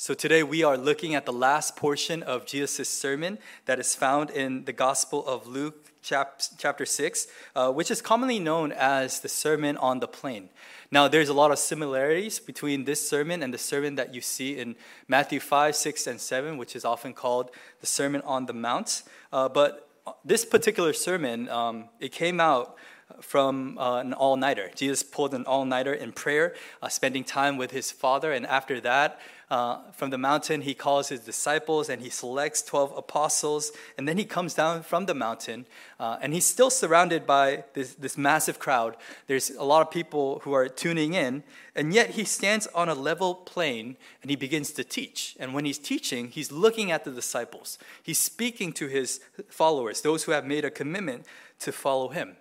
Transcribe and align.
So 0.00 0.14
today 0.14 0.44
we 0.44 0.62
are 0.62 0.78
looking 0.78 1.16
at 1.16 1.26
the 1.26 1.32
last 1.32 1.74
portion 1.74 2.22
of 2.22 2.46
Jesus' 2.46 2.88
sermon 2.88 3.36
that 3.64 3.80
is 3.80 3.96
found 3.96 4.30
in 4.30 4.64
the 4.64 4.72
Gospel 4.72 5.26
of 5.26 5.48
Luke, 5.48 5.90
chap- 6.02 6.40
chapter 6.56 6.86
6, 6.86 7.26
uh, 7.56 7.72
which 7.72 7.90
is 7.90 8.00
commonly 8.00 8.38
known 8.38 8.70
as 8.70 9.18
the 9.18 9.28
Sermon 9.28 9.76
on 9.76 9.98
the 9.98 10.06
Plain. 10.06 10.50
Now, 10.92 11.08
there's 11.08 11.28
a 11.28 11.34
lot 11.34 11.50
of 11.50 11.58
similarities 11.58 12.38
between 12.38 12.84
this 12.84 13.08
sermon 13.10 13.42
and 13.42 13.52
the 13.52 13.58
sermon 13.58 13.96
that 13.96 14.14
you 14.14 14.20
see 14.20 14.56
in 14.56 14.76
Matthew 15.08 15.40
5, 15.40 15.74
6, 15.74 16.06
and 16.06 16.20
7, 16.20 16.56
which 16.58 16.76
is 16.76 16.84
often 16.84 17.12
called 17.12 17.50
the 17.80 17.86
Sermon 17.88 18.22
on 18.24 18.46
the 18.46 18.52
Mount. 18.54 19.02
Uh, 19.32 19.48
but 19.48 19.90
this 20.24 20.44
particular 20.44 20.92
sermon, 20.92 21.48
um, 21.48 21.88
it 21.98 22.12
came 22.12 22.38
out 22.38 22.76
from 23.20 23.76
uh, 23.78 23.96
an 23.96 24.12
all 24.12 24.36
nighter. 24.36 24.70
Jesus 24.74 25.02
pulled 25.02 25.34
an 25.34 25.44
all 25.44 25.64
nighter 25.64 25.94
in 25.94 26.12
prayer, 26.12 26.54
uh, 26.82 26.88
spending 26.88 27.24
time 27.24 27.56
with 27.56 27.70
his 27.70 27.90
Father, 27.90 28.32
and 28.32 28.46
after 28.46 28.80
that, 28.82 29.18
uh, 29.50 29.78
from 29.92 30.10
the 30.10 30.18
mountain, 30.18 30.60
he 30.60 30.74
calls 30.74 31.08
his 31.08 31.20
disciples 31.20 31.88
and 31.88 32.02
he 32.02 32.10
selects 32.10 32.60
12 32.62 32.96
apostles. 32.96 33.72
And 33.96 34.06
then 34.06 34.18
he 34.18 34.24
comes 34.24 34.52
down 34.52 34.82
from 34.82 35.06
the 35.06 35.14
mountain 35.14 35.66
uh, 35.98 36.18
and 36.20 36.34
he's 36.34 36.44
still 36.44 36.68
surrounded 36.68 37.26
by 37.26 37.64
this, 37.72 37.94
this 37.94 38.18
massive 38.18 38.58
crowd. 38.58 38.96
There's 39.26 39.50
a 39.50 39.64
lot 39.64 39.80
of 39.80 39.90
people 39.90 40.40
who 40.44 40.52
are 40.52 40.68
tuning 40.68 41.14
in. 41.14 41.44
And 41.74 41.94
yet 41.94 42.10
he 42.10 42.24
stands 42.24 42.66
on 42.68 42.88
a 42.88 42.94
level 42.94 43.34
plane 43.34 43.96
and 44.20 44.30
he 44.30 44.36
begins 44.36 44.72
to 44.72 44.84
teach. 44.84 45.36
And 45.40 45.54
when 45.54 45.64
he's 45.64 45.78
teaching, 45.78 46.28
he's 46.28 46.52
looking 46.52 46.90
at 46.90 47.04
the 47.04 47.10
disciples. 47.10 47.78
He's 48.02 48.18
speaking 48.18 48.72
to 48.74 48.86
his 48.86 49.20
followers, 49.48 50.02
those 50.02 50.24
who 50.24 50.32
have 50.32 50.44
made 50.44 50.64
a 50.66 50.70
commitment 50.70 51.24
to 51.60 51.72
follow 51.72 52.08
him. 52.08 52.36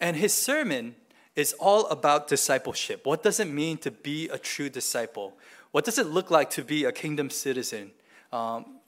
And 0.00 0.16
his 0.16 0.34
sermon 0.34 0.96
is 1.36 1.52
all 1.60 1.86
about 1.86 2.26
discipleship. 2.26 3.06
What 3.06 3.22
does 3.22 3.38
it 3.38 3.46
mean 3.46 3.78
to 3.78 3.92
be 3.92 4.28
a 4.28 4.38
true 4.38 4.68
disciple? 4.68 5.34
What 5.72 5.84
does 5.84 5.98
it 5.98 6.06
look 6.06 6.30
like 6.30 6.50
to 6.50 6.62
be 6.62 6.84
a 6.84 6.92
kingdom 6.92 7.30
citizen? 7.30 7.90
Um, 8.32 8.78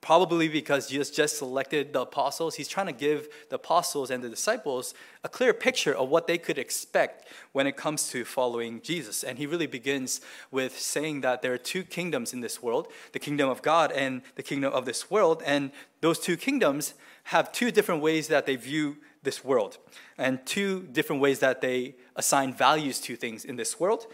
probably 0.00 0.48
because 0.48 0.88
Jesus 0.88 1.10
just 1.10 1.36
selected 1.36 1.92
the 1.92 2.02
apostles, 2.02 2.54
he's 2.54 2.68
trying 2.68 2.86
to 2.86 2.92
give 2.92 3.28
the 3.50 3.56
apostles 3.56 4.10
and 4.10 4.24
the 4.24 4.28
disciples 4.28 4.94
a 5.24 5.28
clear 5.28 5.52
picture 5.52 5.94
of 5.94 6.08
what 6.08 6.26
they 6.26 6.38
could 6.38 6.56
expect 6.56 7.28
when 7.52 7.66
it 7.66 7.76
comes 7.76 8.08
to 8.08 8.24
following 8.24 8.80
Jesus. 8.80 9.22
And 9.22 9.38
he 9.38 9.46
really 9.46 9.66
begins 9.66 10.22
with 10.50 10.78
saying 10.78 11.20
that 11.20 11.42
there 11.42 11.52
are 11.52 11.58
two 11.58 11.82
kingdoms 11.82 12.32
in 12.32 12.40
this 12.40 12.62
world 12.62 12.88
the 13.12 13.18
kingdom 13.18 13.50
of 13.50 13.60
God 13.62 13.92
and 13.92 14.22
the 14.36 14.42
kingdom 14.42 14.72
of 14.72 14.86
this 14.86 15.10
world. 15.10 15.42
And 15.44 15.70
those 16.00 16.18
two 16.18 16.36
kingdoms 16.36 16.94
have 17.24 17.52
two 17.52 17.70
different 17.70 18.00
ways 18.00 18.28
that 18.28 18.46
they 18.46 18.56
view 18.56 18.96
this 19.22 19.44
world 19.44 19.76
and 20.16 20.44
two 20.46 20.88
different 20.92 21.20
ways 21.20 21.40
that 21.40 21.60
they 21.60 21.94
assign 22.16 22.54
values 22.54 23.00
to 23.00 23.16
things 23.16 23.44
in 23.44 23.56
this 23.56 23.78
world. 23.78 24.06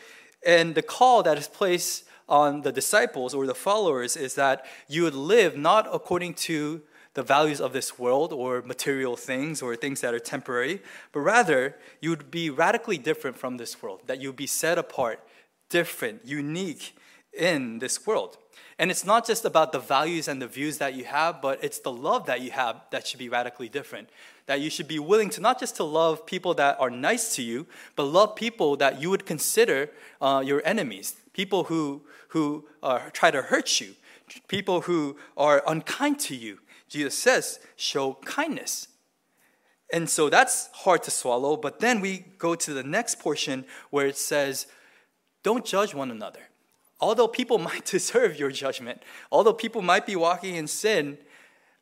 And 0.45 0.75
the 0.75 0.83
call 0.83 1.23
that 1.23 1.39
is 1.39 1.47
placed 1.47 2.05
on 2.29 2.63
the 2.63 2.73
disciples 2.73 3.35
or 3.35 3.47
the 3.47 3.55
followers 3.55 4.17
is 4.17 4.35
that 4.35 4.67
you 4.89 5.03
would 5.03 5.15
live 5.15 5.57
not 5.57 5.89
according 5.93 6.35
to 6.35 6.83
the 7.15 7.23
values 7.23 7.61
of 7.63 7.73
this 7.73 7.99
world 7.99 8.33
or 8.33 8.61
material 8.61 9.17
things 9.17 9.63
or 9.63 9.75
things 9.75 10.03
that 10.03 10.13
are 10.13 10.19
temporary, 10.19 10.83
but 11.13 11.21
rather 11.21 11.75
you 12.01 12.11
would 12.11 12.31
be 12.31 12.51
radically 12.51 12.99
different 12.99 13.39
from 13.39 13.57
this 13.57 13.83
world, 13.83 14.01
that 14.07 14.21
you 14.21 14.29
would 14.29 14.37
be 14.37 14.47
set 14.47 14.77
apart, 14.77 15.27
different, 15.71 16.21
unique 16.27 16.95
in 17.33 17.79
this 17.79 18.07
world. 18.07 18.37
And 18.79 18.91
it's 18.91 19.07
not 19.07 19.27
just 19.27 19.47
about 19.47 19.73
the 19.73 19.79
values 19.79 20.29
and 20.29 20.43
the 20.43 20.47
views 20.47 20.77
that 20.79 20.93
you 20.93 21.05
have, 21.05 21.41
but 21.41 21.65
it's 21.65 21.79
the 21.79 21.91
love 21.91 22.27
that 22.27 22.43
you 22.43 22.51
have 22.51 22.83
that 22.91 23.07
should 23.07 23.19
be 23.19 23.31
radically 23.31 23.71
different. 23.71 24.11
That 24.45 24.61
you 24.61 24.69
should 24.69 24.87
be 24.87 24.99
willing 24.99 25.31
to 25.31 25.41
not 25.41 25.59
just 25.59 25.77
to 25.77 25.85
love 25.85 26.27
people 26.27 26.53
that 26.55 26.79
are 26.79 26.91
nice 26.91 27.35
to 27.37 27.43
you, 27.43 27.67
but 27.97 28.05
love 28.05 28.37
people 28.37 28.77
that 28.77 29.01
you 29.01 29.09
would 29.09 29.25
consider 29.25 29.89
uh, 30.21 30.43
your 30.45 30.61
enemies, 30.67 31.17
people 31.37 31.65
who, 31.65 32.03
who 32.29 32.67
uh, 32.83 32.99
try 33.13 33.31
to 33.31 33.43
hurt 33.43 33.81
you, 33.81 33.95
people 34.49 34.81
who 34.83 35.17
are 35.37 35.63
unkind 35.67 36.19
to 36.19 36.35
you. 36.35 36.59
Jesus 36.89 37.15
says, 37.15 37.61
show 37.77 38.15
kindness. 38.25 38.89
And 39.93 40.09
so 40.09 40.29
that's 40.29 40.69
hard 40.73 41.03
to 41.05 41.11
swallow, 41.11 41.57
but 41.57 41.79
then 41.79 42.01
we 42.01 42.25
go 42.39 42.55
to 42.55 42.75
the 42.75 42.83
next 42.83 43.21
portion 43.21 43.67
where 43.91 44.07
it 44.07 44.17
says, 44.17 44.67
don't 45.43 45.65
judge 45.65 45.95
one 45.95 46.11
another 46.11 46.41
although 47.01 47.29
people 47.29 47.59
might 47.71 47.85
deserve 47.85 48.39
your 48.39 48.51
judgment, 48.51 49.03
although 49.31 49.53
people 49.53 49.83
might 49.83 50.07
be 50.07 50.17
walking 50.17 50.57
in 50.57 50.67
sin, 50.67 51.19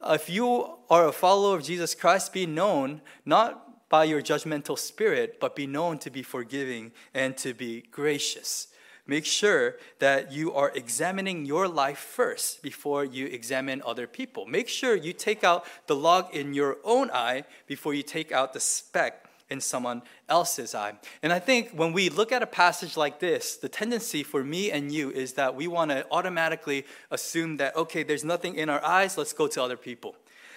if 0.06 0.28
you 0.28 0.76
are 0.90 1.08
a 1.08 1.12
follower 1.12 1.56
of 1.56 1.62
Jesus 1.62 1.94
Christ, 1.94 2.32
be 2.32 2.46
known 2.46 3.00
not 3.24 3.88
by 3.88 4.04
your 4.04 4.20
judgmental 4.20 4.78
spirit, 4.78 5.38
but 5.40 5.56
be 5.56 5.66
known 5.66 5.98
to 5.98 6.10
be 6.10 6.22
forgiving 6.22 6.92
and 7.14 7.36
to 7.38 7.54
be 7.54 7.82
gracious. 7.90 8.68
Make 9.06 9.26
sure 9.26 9.76
that 9.98 10.32
you 10.32 10.54
are 10.54 10.72
examining 10.74 11.44
your 11.44 11.68
life 11.68 11.98
first 11.98 12.62
before 12.62 13.04
you 13.04 13.26
examine 13.26 13.82
other 13.84 14.06
people. 14.06 14.46
Make 14.46 14.68
sure 14.68 14.96
you 14.96 15.12
take 15.12 15.44
out 15.44 15.66
the 15.86 15.94
log 15.94 16.34
in 16.34 16.54
your 16.54 16.78
own 16.84 17.10
eye 17.10 17.44
before 17.66 17.92
you 17.92 18.02
take 18.02 18.32
out 18.32 18.54
the 18.54 18.60
speck 18.60 19.26
in 19.50 19.60
someone 19.60 20.00
else's 20.28 20.74
eye. 20.74 20.94
And 21.22 21.34
I 21.34 21.38
think 21.38 21.72
when 21.72 21.92
we 21.92 22.08
look 22.08 22.32
at 22.32 22.42
a 22.42 22.46
passage 22.46 22.96
like 22.96 23.20
this, 23.20 23.56
the 23.56 23.68
tendency 23.68 24.22
for 24.22 24.42
me 24.42 24.70
and 24.70 24.90
you 24.90 25.10
is 25.10 25.34
that 25.34 25.54
we 25.54 25.66
want 25.66 25.90
to 25.90 26.06
automatically 26.10 26.86
assume 27.10 27.58
that, 27.58 27.76
okay, 27.76 28.04
there's 28.04 28.24
nothing 28.24 28.54
in 28.54 28.70
our 28.70 28.82
eyes, 28.82 29.18
let's 29.18 29.34
go 29.34 29.46
to 29.48 29.62
other 29.62 29.76
people. 29.76 30.16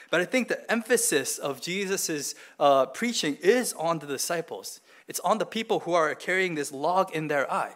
But 0.09 0.21
I 0.21 0.25
think 0.25 0.47
the 0.47 0.71
emphasis 0.71 1.37
of 1.37 1.61
Jesus' 1.61 2.33
uh, 2.59 2.85
preaching 2.85 3.37
is 3.41 3.73
on 3.73 3.99
the 3.99 4.07
disciples. 4.07 4.79
It's 5.09 5.19
on 5.19 5.37
the 5.37 5.45
people 5.45 5.81
who 5.81 5.93
are 5.93 6.15
carrying 6.15 6.55
this 6.55 6.71
log 6.71 7.13
in 7.13 7.27
their 7.27 7.51
eye. 7.51 7.73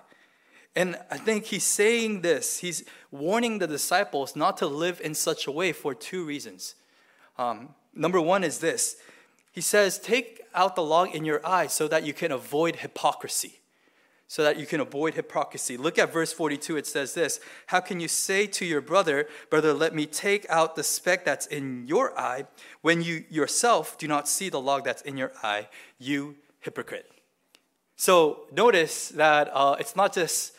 And 0.75 0.97
I 1.09 1.17
think 1.17 1.45
he's 1.45 1.65
saying 1.65 2.21
this, 2.21 2.59
he's 2.59 2.83
warning 3.11 3.59
the 3.59 3.67
disciples 3.67 4.35
not 4.35 4.57
to 4.57 4.67
live 4.67 5.01
in 5.03 5.13
such 5.13 5.47
a 5.47 5.51
way 5.51 5.73
for 5.73 5.93
two 5.93 6.25
reasons. 6.25 6.75
Um, 7.37 7.75
number 7.93 8.21
one 8.21 8.43
is 8.43 8.59
this 8.59 8.95
he 9.51 9.61
says, 9.61 9.99
Take 9.99 10.41
out 10.53 10.75
the 10.75 10.83
log 10.83 11.13
in 11.13 11.25
your 11.25 11.45
eye 11.45 11.67
so 11.67 11.87
that 11.87 12.05
you 12.05 12.13
can 12.13 12.31
avoid 12.31 12.77
hypocrisy. 12.77 13.59
So 14.27 14.43
that 14.43 14.57
you 14.57 14.65
can 14.65 14.79
avoid 14.79 15.15
hypocrisy. 15.15 15.75
Look 15.75 15.99
at 15.99 16.13
verse 16.13 16.31
42. 16.31 16.77
It 16.77 16.87
says 16.87 17.13
this 17.13 17.41
How 17.67 17.81
can 17.81 17.99
you 17.99 18.07
say 18.07 18.47
to 18.47 18.65
your 18.65 18.79
brother, 18.79 19.27
Brother, 19.49 19.73
let 19.73 19.93
me 19.93 20.05
take 20.05 20.45
out 20.49 20.77
the 20.77 20.83
speck 20.83 21.25
that's 21.25 21.47
in 21.47 21.85
your 21.85 22.17
eye, 22.17 22.45
when 22.81 23.01
you 23.01 23.25
yourself 23.29 23.97
do 23.97 24.07
not 24.07 24.29
see 24.29 24.47
the 24.47 24.61
log 24.61 24.85
that's 24.85 25.01
in 25.01 25.17
your 25.17 25.33
eye, 25.43 25.67
you 25.99 26.37
hypocrite? 26.61 27.11
So 27.97 28.47
notice 28.51 29.09
that 29.09 29.49
uh, 29.53 29.75
it's 29.79 29.95
not 29.97 30.13
just 30.13 30.53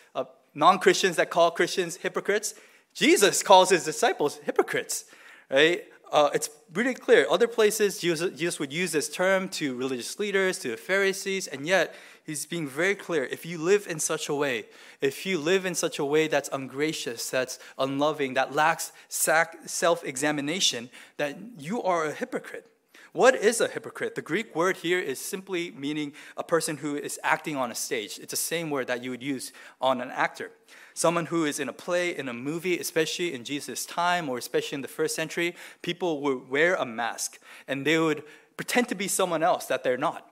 non 0.54 0.78
Christians 0.78 1.16
that 1.16 1.30
call 1.30 1.50
Christians 1.50 1.96
hypocrites, 1.96 2.54
Jesus 2.94 3.42
calls 3.42 3.70
his 3.70 3.84
disciples 3.84 4.38
hypocrites, 4.44 5.04
right? 5.50 5.84
uh, 6.12 6.28
it's 6.34 6.50
really 6.74 6.94
clear. 6.94 7.26
Other 7.28 7.48
places, 7.48 7.98
Jesus, 7.98 8.38
Jesus 8.38 8.60
would 8.60 8.72
use 8.72 8.92
this 8.92 9.08
term 9.08 9.48
to 9.50 9.74
religious 9.74 10.18
leaders, 10.18 10.58
to 10.60 10.68
the 10.68 10.76
Pharisees, 10.76 11.46
and 11.46 11.66
yet 11.66 11.94
he's 12.24 12.44
being 12.44 12.68
very 12.68 12.94
clear. 12.94 13.24
If 13.24 13.46
you 13.46 13.56
live 13.56 13.86
in 13.88 13.98
such 13.98 14.28
a 14.28 14.34
way, 14.34 14.66
if 15.00 15.24
you 15.24 15.38
live 15.38 15.64
in 15.64 15.74
such 15.74 15.98
a 15.98 16.04
way 16.04 16.28
that's 16.28 16.50
ungracious, 16.52 17.30
that's 17.30 17.58
unloving, 17.78 18.34
that 18.34 18.54
lacks 18.54 18.92
self 19.08 20.04
examination, 20.04 20.90
that 21.16 21.38
you 21.58 21.82
are 21.82 22.04
a 22.04 22.12
hypocrite. 22.12 22.66
What 23.12 23.34
is 23.34 23.60
a 23.60 23.68
hypocrite? 23.68 24.14
The 24.14 24.22
Greek 24.22 24.56
word 24.56 24.78
here 24.78 24.98
is 24.98 25.20
simply 25.20 25.70
meaning 25.72 26.14
a 26.34 26.42
person 26.42 26.78
who 26.78 26.96
is 26.96 27.20
acting 27.22 27.56
on 27.56 27.70
a 27.70 27.74
stage. 27.74 28.18
It's 28.18 28.30
the 28.30 28.36
same 28.36 28.70
word 28.70 28.86
that 28.86 29.04
you 29.04 29.10
would 29.10 29.22
use 29.22 29.52
on 29.82 30.00
an 30.00 30.10
actor. 30.10 30.50
Someone 30.94 31.26
who 31.26 31.44
is 31.44 31.60
in 31.60 31.68
a 31.68 31.74
play, 31.74 32.16
in 32.16 32.26
a 32.28 32.32
movie, 32.32 32.78
especially 32.78 33.34
in 33.34 33.44
Jesus' 33.44 33.84
time 33.84 34.30
or 34.30 34.38
especially 34.38 34.76
in 34.76 34.82
the 34.82 34.88
first 34.88 35.14
century, 35.14 35.54
people 35.82 36.22
would 36.22 36.48
wear 36.48 36.74
a 36.74 36.86
mask 36.86 37.38
and 37.68 37.86
they 37.86 37.98
would 37.98 38.22
pretend 38.56 38.88
to 38.88 38.94
be 38.94 39.08
someone 39.08 39.42
else 39.42 39.66
that 39.66 39.84
they're 39.84 39.98
not. 39.98 40.30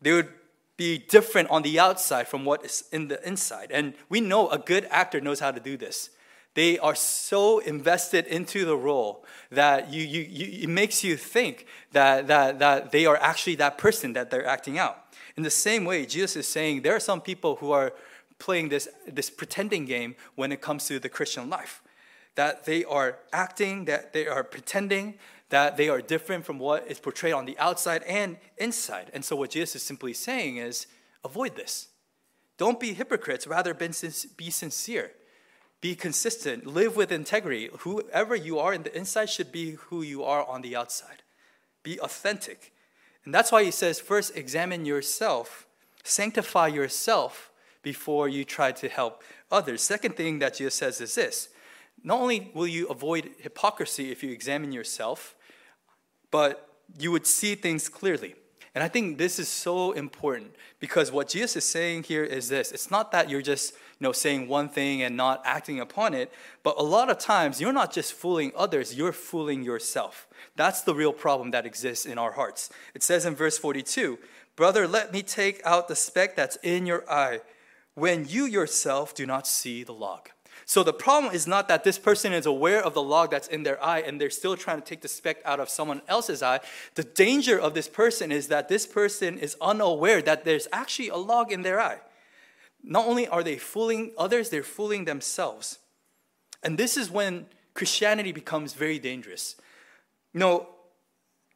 They 0.00 0.12
would 0.12 0.28
be 0.78 0.96
different 0.96 1.50
on 1.50 1.60
the 1.60 1.78
outside 1.78 2.26
from 2.26 2.46
what 2.46 2.64
is 2.64 2.84
in 2.90 3.08
the 3.08 3.26
inside. 3.26 3.70
And 3.70 3.92
we 4.08 4.22
know 4.22 4.48
a 4.48 4.58
good 4.58 4.86
actor 4.90 5.20
knows 5.20 5.40
how 5.40 5.50
to 5.50 5.60
do 5.60 5.76
this. 5.76 6.08
They 6.54 6.78
are 6.78 6.94
so 6.94 7.60
invested 7.60 8.26
into 8.26 8.64
the 8.64 8.76
role 8.76 9.24
that 9.50 9.92
you, 9.92 10.02
you, 10.02 10.20
you, 10.20 10.62
it 10.64 10.68
makes 10.68 11.02
you 11.02 11.16
think 11.16 11.66
that, 11.92 12.26
that, 12.26 12.58
that 12.58 12.92
they 12.92 13.06
are 13.06 13.16
actually 13.16 13.54
that 13.56 13.78
person 13.78 14.12
that 14.12 14.30
they're 14.30 14.46
acting 14.46 14.78
out. 14.78 14.98
In 15.36 15.42
the 15.42 15.50
same 15.50 15.84
way, 15.84 16.04
Jesus 16.04 16.36
is 16.36 16.48
saying 16.48 16.82
there 16.82 16.94
are 16.94 17.00
some 17.00 17.22
people 17.22 17.56
who 17.56 17.72
are 17.72 17.94
playing 18.38 18.68
this, 18.68 18.88
this 19.06 19.30
pretending 19.30 19.86
game 19.86 20.14
when 20.34 20.52
it 20.52 20.60
comes 20.60 20.86
to 20.88 20.98
the 20.98 21.08
Christian 21.08 21.48
life. 21.48 21.82
That 22.34 22.64
they 22.64 22.84
are 22.84 23.18
acting, 23.32 23.86
that 23.86 24.12
they 24.12 24.26
are 24.26 24.44
pretending, 24.44 25.14
that 25.48 25.76
they 25.76 25.88
are 25.88 26.00
different 26.00 26.44
from 26.44 26.58
what 26.58 26.86
is 26.90 26.98
portrayed 26.98 27.34
on 27.34 27.46
the 27.46 27.58
outside 27.58 28.02
and 28.04 28.36
inside. 28.58 29.10
And 29.12 29.24
so, 29.24 29.36
what 29.36 29.50
Jesus 29.50 29.76
is 29.76 29.82
simply 29.82 30.14
saying 30.14 30.56
is 30.56 30.86
avoid 31.24 31.56
this. 31.56 31.88
Don't 32.56 32.80
be 32.80 32.94
hypocrites, 32.94 33.46
rather, 33.46 33.74
be 33.74 34.50
sincere. 34.50 35.12
Be 35.82 35.94
consistent. 35.96 36.64
Live 36.64 36.96
with 36.96 37.12
integrity. 37.12 37.68
Whoever 37.80 38.34
you 38.34 38.58
are 38.60 38.72
in 38.72 38.84
the 38.84 38.96
inside 38.96 39.28
should 39.28 39.52
be 39.52 39.72
who 39.72 40.00
you 40.00 40.24
are 40.24 40.46
on 40.48 40.62
the 40.62 40.74
outside. 40.74 41.22
Be 41.82 42.00
authentic. 42.00 42.72
And 43.24 43.34
that's 43.34 43.52
why 43.52 43.64
he 43.64 43.72
says, 43.72 44.00
first 44.00 44.34
examine 44.36 44.86
yourself, 44.86 45.66
sanctify 46.04 46.68
yourself 46.68 47.50
before 47.82 48.28
you 48.28 48.44
try 48.44 48.70
to 48.70 48.88
help 48.88 49.22
others. 49.50 49.82
Second 49.82 50.16
thing 50.16 50.38
that 50.38 50.54
Jesus 50.54 50.76
says 50.76 51.00
is 51.00 51.16
this 51.16 51.48
not 52.04 52.20
only 52.20 52.50
will 52.54 52.66
you 52.66 52.86
avoid 52.86 53.30
hypocrisy 53.38 54.10
if 54.12 54.22
you 54.22 54.30
examine 54.30 54.72
yourself, 54.72 55.34
but 56.30 56.68
you 56.98 57.10
would 57.10 57.26
see 57.26 57.54
things 57.54 57.88
clearly. 57.88 58.34
And 58.74 58.82
I 58.82 58.88
think 58.88 59.18
this 59.18 59.38
is 59.38 59.48
so 59.48 59.92
important 59.92 60.54
because 60.80 61.12
what 61.12 61.28
Jesus 61.28 61.56
is 61.56 61.64
saying 61.64 62.04
here 62.04 62.24
is 62.24 62.48
this 62.48 62.72
it's 62.72 62.90
not 62.90 63.12
that 63.12 63.28
you're 63.28 63.42
just 63.42 63.74
know, 64.02 64.12
saying 64.12 64.48
one 64.48 64.68
thing 64.68 65.02
and 65.02 65.16
not 65.16 65.42
acting 65.44 65.80
upon 65.80 66.14
it, 66.14 66.32
but 66.62 66.74
a 66.78 66.82
lot 66.82 67.10
of 67.10 67.18
times 67.18 67.60
you're 67.60 67.72
not 67.72 67.92
just 67.92 68.12
fooling 68.12 68.52
others, 68.56 68.94
you're 68.94 69.12
fooling 69.12 69.62
yourself. 69.62 70.26
That's 70.56 70.82
the 70.82 70.94
real 70.94 71.12
problem 71.12 71.52
that 71.52 71.64
exists 71.66 72.04
in 72.04 72.18
our 72.18 72.32
hearts. 72.32 72.70
It 72.94 73.02
says 73.02 73.24
in 73.24 73.34
verse 73.34 73.58
42 73.58 74.18
Brother, 74.54 74.86
let 74.86 75.12
me 75.12 75.22
take 75.22 75.62
out 75.64 75.88
the 75.88 75.96
speck 75.96 76.36
that's 76.36 76.56
in 76.62 76.84
your 76.84 77.10
eye 77.10 77.40
when 77.94 78.26
you 78.28 78.44
yourself 78.44 79.14
do 79.14 79.24
not 79.24 79.46
see 79.46 79.82
the 79.82 79.94
log. 79.94 80.28
So 80.64 80.82
the 80.82 80.92
problem 80.92 81.34
is 81.34 81.46
not 81.46 81.68
that 81.68 81.84
this 81.84 81.98
person 81.98 82.32
is 82.32 82.46
aware 82.46 82.82
of 82.82 82.94
the 82.94 83.02
log 83.02 83.30
that's 83.30 83.48
in 83.48 83.62
their 83.62 83.82
eye 83.82 84.00
and 84.00 84.20
they're 84.20 84.30
still 84.30 84.56
trying 84.56 84.80
to 84.80 84.84
take 84.84 85.00
the 85.00 85.08
speck 85.08 85.38
out 85.44 85.60
of 85.60 85.68
someone 85.68 86.02
else's 86.08 86.42
eye. 86.42 86.60
The 86.94 87.04
danger 87.04 87.58
of 87.58 87.74
this 87.74 87.88
person 87.88 88.30
is 88.30 88.48
that 88.48 88.68
this 88.68 88.86
person 88.86 89.38
is 89.38 89.56
unaware 89.60 90.22
that 90.22 90.44
there's 90.44 90.68
actually 90.72 91.08
a 91.08 91.16
log 91.16 91.52
in 91.52 91.62
their 91.62 91.80
eye. 91.80 91.98
Not 92.82 93.06
only 93.06 93.28
are 93.28 93.42
they 93.42 93.56
fooling 93.56 94.12
others, 94.18 94.50
they're 94.50 94.62
fooling 94.62 95.04
themselves. 95.04 95.78
And 96.62 96.78
this 96.78 96.96
is 96.96 97.10
when 97.10 97.46
Christianity 97.74 98.32
becomes 98.32 98.74
very 98.74 98.98
dangerous. 98.98 99.56
You 100.32 100.40
know, 100.40 100.68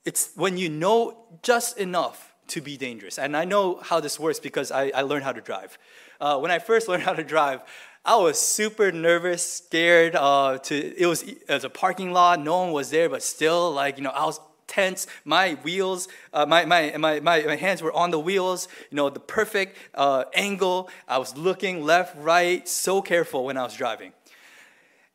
it's 0.04 0.30
when 0.34 0.56
you 0.56 0.68
know 0.68 1.26
just 1.42 1.78
enough 1.78 2.34
to 2.48 2.60
be 2.60 2.76
dangerous. 2.76 3.18
And 3.18 3.36
I 3.36 3.44
know 3.44 3.80
how 3.82 4.00
this 4.00 4.20
works 4.20 4.38
because 4.38 4.70
I, 4.70 4.90
I 4.94 5.02
learned 5.02 5.24
how 5.24 5.32
to 5.32 5.40
drive. 5.40 5.78
Uh, 6.20 6.38
when 6.38 6.50
I 6.50 6.58
first 6.58 6.88
learned 6.88 7.02
how 7.02 7.12
to 7.14 7.24
drive, 7.24 7.62
I 8.04 8.16
was 8.16 8.40
super 8.40 8.92
nervous, 8.92 9.44
scared. 9.44 10.14
Uh, 10.14 10.58
to 10.58 10.74
it 10.76 11.06
was 11.06 11.22
it 11.24 11.48
was 11.48 11.64
a 11.64 11.70
parking 11.70 12.12
lot, 12.12 12.40
no 12.40 12.62
one 12.62 12.72
was 12.72 12.90
there, 12.90 13.08
but 13.08 13.22
still, 13.22 13.72
like 13.72 13.96
you 13.98 14.04
know, 14.04 14.10
I 14.10 14.24
was 14.24 14.38
tense. 14.76 15.06
My 15.24 15.54
wheels, 15.62 16.06
uh, 16.34 16.44
my, 16.44 16.66
my, 16.66 16.94
my, 16.98 17.18
my, 17.20 17.56
hands 17.56 17.80
were 17.80 17.92
on 17.92 18.10
the 18.10 18.18
wheels. 18.18 18.68
You 18.90 18.96
know, 18.96 19.08
the 19.08 19.20
perfect 19.20 19.76
uh, 19.94 20.24
angle. 20.34 20.90
I 21.08 21.16
was 21.16 21.34
looking 21.36 21.82
left, 21.82 22.14
right, 22.18 22.68
so 22.68 23.00
careful 23.00 23.46
when 23.46 23.56
I 23.56 23.62
was 23.62 23.74
driving. 23.74 24.12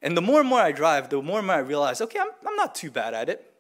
And 0.01 0.17
the 0.17 0.21
more 0.21 0.39
and 0.39 0.49
more 0.49 0.59
I 0.59 0.71
drive, 0.71 1.09
the 1.09 1.21
more 1.21 1.37
and 1.37 1.47
more 1.47 1.57
I 1.57 1.59
realize, 1.59 2.01
okay, 2.01 2.19
I'm, 2.19 2.31
I'm 2.47 2.55
not 2.55 2.73
too 2.73 2.89
bad 2.89 3.13
at 3.13 3.29
it. 3.29 3.53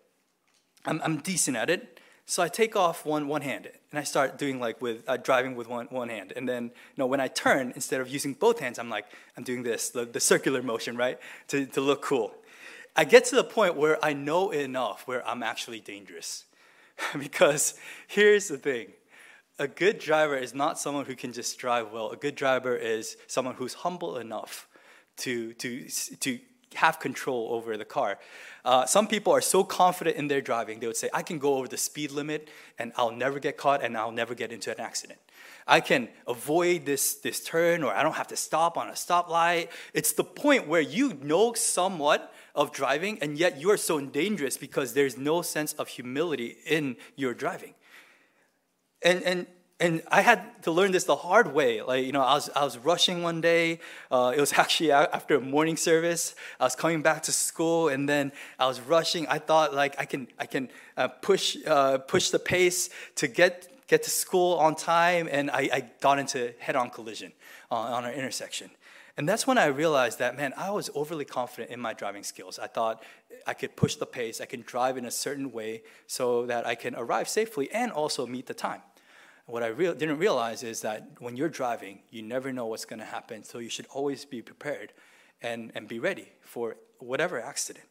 I'm, 0.85 0.99
I'm 1.03 1.17
decent 1.17 1.55
at 1.55 1.69
it. 1.69 1.99
So 2.25 2.41
I 2.41 2.47
take 2.47 2.75
off 2.75 3.05
one, 3.05 3.27
one 3.27 3.41
hand 3.41 3.67
and 3.91 3.99
I 3.99 4.03
start 4.03 4.37
doing 4.39 4.59
like 4.59 4.81
with 4.81 5.03
uh, 5.07 5.17
driving 5.17 5.53
with 5.55 5.67
one, 5.67 5.85
one 5.91 6.09
hand. 6.09 6.33
And 6.35 6.49
then, 6.49 6.63
you 6.63 6.97
know, 6.97 7.05
when 7.05 7.19
I 7.19 7.27
turn, 7.27 7.73
instead 7.75 8.01
of 8.01 8.07
using 8.07 8.33
both 8.33 8.59
hands, 8.59 8.79
I'm 8.79 8.89
like, 8.89 9.05
I'm 9.37 9.43
doing 9.43 9.63
this, 9.63 9.89
the, 9.89 10.05
the 10.05 10.19
circular 10.19 10.63
motion, 10.63 10.97
right? 10.97 11.19
To, 11.49 11.65
to 11.67 11.81
look 11.81 12.01
cool. 12.01 12.33
I 12.95 13.05
get 13.05 13.25
to 13.25 13.35
the 13.35 13.43
point 13.43 13.75
where 13.75 14.03
I 14.03 14.13
know 14.13 14.51
enough 14.51 15.07
where 15.07 15.27
I'm 15.27 15.43
actually 15.43 15.79
dangerous. 15.79 16.45
because 17.17 17.75
here's 18.07 18.47
the 18.47 18.57
thing 18.57 18.87
a 19.59 19.67
good 19.67 19.99
driver 19.99 20.35
is 20.35 20.55
not 20.55 20.79
someone 20.79 21.05
who 21.05 21.15
can 21.15 21.33
just 21.33 21.57
drive 21.59 21.91
well. 21.91 22.09
A 22.09 22.15
good 22.15 22.35
driver 22.35 22.75
is 22.75 23.17
someone 23.27 23.55
who's 23.55 23.75
humble 23.75 24.17
enough 24.17 24.67
to, 25.17 25.53
to, 25.53 25.87
to 26.21 26.39
have 26.73 26.99
control 26.99 27.49
over 27.51 27.77
the 27.77 27.85
car. 27.85 28.17
Uh, 28.65 28.85
some 28.85 29.07
people 29.07 29.33
are 29.33 29.41
so 29.41 29.63
confident 29.63 30.15
in 30.15 30.27
their 30.27 30.41
driving, 30.41 30.79
they 30.79 30.87
would 30.87 30.97
say, 30.97 31.09
I 31.13 31.21
can 31.21 31.37
go 31.37 31.55
over 31.55 31.67
the 31.67 31.77
speed 31.77 32.11
limit 32.11 32.49
and 32.79 32.91
I'll 32.95 33.11
never 33.11 33.39
get 33.39 33.57
caught 33.57 33.83
and 33.83 33.95
I'll 33.97 34.11
never 34.11 34.33
get 34.33 34.51
into 34.51 34.71
an 34.71 34.79
accident. 34.79 35.19
I 35.67 35.79
can 35.79 36.09
avoid 36.27 36.85
this, 36.85 37.15
this 37.15 37.43
turn 37.43 37.83
or 37.83 37.93
I 37.93 38.01
don't 38.03 38.15
have 38.15 38.27
to 38.27 38.35
stop 38.35 38.77
on 38.77 38.87
a 38.87 38.93
stoplight. 38.93 39.69
It's 39.93 40.13
the 40.13 40.23
point 40.23 40.67
where 40.67 40.81
you 40.81 41.13
know 41.21 41.53
somewhat 41.53 42.33
of 42.55 42.71
driving 42.71 43.17
and 43.21 43.37
yet 43.37 43.59
you 43.59 43.69
are 43.71 43.77
so 43.77 43.99
dangerous 43.99 44.57
because 44.57 44.93
there's 44.93 45.17
no 45.17 45.41
sense 45.41 45.73
of 45.73 45.87
humility 45.87 46.57
in 46.65 46.97
your 47.15 47.33
driving. 47.33 47.73
And, 49.03 49.23
and 49.23 49.47
and 49.81 50.03
I 50.11 50.21
had 50.21 50.61
to 50.63 50.71
learn 50.71 50.91
this 50.91 51.05
the 51.05 51.15
hard 51.15 51.53
way. 51.53 51.81
Like, 51.81 52.05
you 52.05 52.11
know, 52.11 52.21
I 52.21 52.35
was, 52.35 52.51
I 52.55 52.63
was 52.63 52.77
rushing 52.77 53.23
one 53.23 53.41
day. 53.41 53.79
Uh, 54.11 54.31
it 54.35 54.39
was 54.39 54.53
actually 54.57 54.91
after 54.91 55.35
a 55.35 55.41
morning 55.41 55.75
service. 55.75 56.35
I 56.59 56.65
was 56.65 56.75
coming 56.75 57.01
back 57.01 57.23
to 57.23 57.31
school, 57.31 57.89
and 57.89 58.07
then 58.07 58.31
I 58.59 58.67
was 58.67 58.79
rushing. 58.79 59.27
I 59.27 59.39
thought, 59.39 59.73
like, 59.73 59.95
I 59.97 60.05
can, 60.05 60.27
I 60.37 60.45
can 60.45 60.69
uh, 60.95 61.07
push, 61.07 61.57
uh, 61.65 61.97
push 61.97 62.29
the 62.29 62.37
pace 62.37 62.91
to 63.15 63.27
get, 63.27 63.87
get 63.87 64.03
to 64.03 64.11
school 64.11 64.53
on 64.59 64.75
time, 64.75 65.27
and 65.31 65.49
I, 65.49 65.69
I 65.73 65.89
got 65.99 66.19
into 66.19 66.53
head-on 66.59 66.91
collision 66.91 67.31
on, 67.71 67.91
on 67.91 68.05
an 68.05 68.13
intersection. 68.13 68.69
And 69.17 69.27
that's 69.27 69.45
when 69.45 69.57
I 69.57 69.65
realized 69.65 70.19
that, 70.19 70.37
man, 70.37 70.53
I 70.55 70.71
was 70.71 70.89
overly 70.95 71.25
confident 71.25 71.71
in 71.71 71.79
my 71.79 71.93
driving 71.93 72.23
skills. 72.23 72.59
I 72.59 72.67
thought 72.67 73.03
I 73.45 73.53
could 73.53 73.75
push 73.75 73.95
the 73.95 74.05
pace, 74.05 74.39
I 74.39 74.45
can 74.45 74.61
drive 74.61 74.97
in 74.97 75.05
a 75.05 75.11
certain 75.11 75.51
way 75.51 75.83
so 76.07 76.45
that 76.45 76.65
I 76.65 76.75
can 76.75 76.95
arrive 76.95 77.27
safely 77.27 77.69
and 77.71 77.91
also 77.91 78.25
meet 78.25 78.45
the 78.45 78.53
time. 78.53 78.81
What 79.47 79.63
I 79.63 79.67
re- 79.67 79.93
didn't 79.93 80.17
realize 80.17 80.63
is 80.63 80.81
that 80.81 81.07
when 81.19 81.35
you're 81.35 81.49
driving, 81.49 81.99
you 82.09 82.21
never 82.21 82.53
know 82.53 82.67
what's 82.67 82.85
going 82.85 82.99
to 82.99 83.05
happen, 83.05 83.43
so 83.43 83.59
you 83.59 83.69
should 83.69 83.87
always 83.87 84.23
be 84.23 84.41
prepared 84.41 84.93
and, 85.41 85.71
and 85.75 85.87
be 85.87 85.99
ready 85.99 86.29
for 86.41 86.77
whatever 86.99 87.41
accident. 87.41 87.85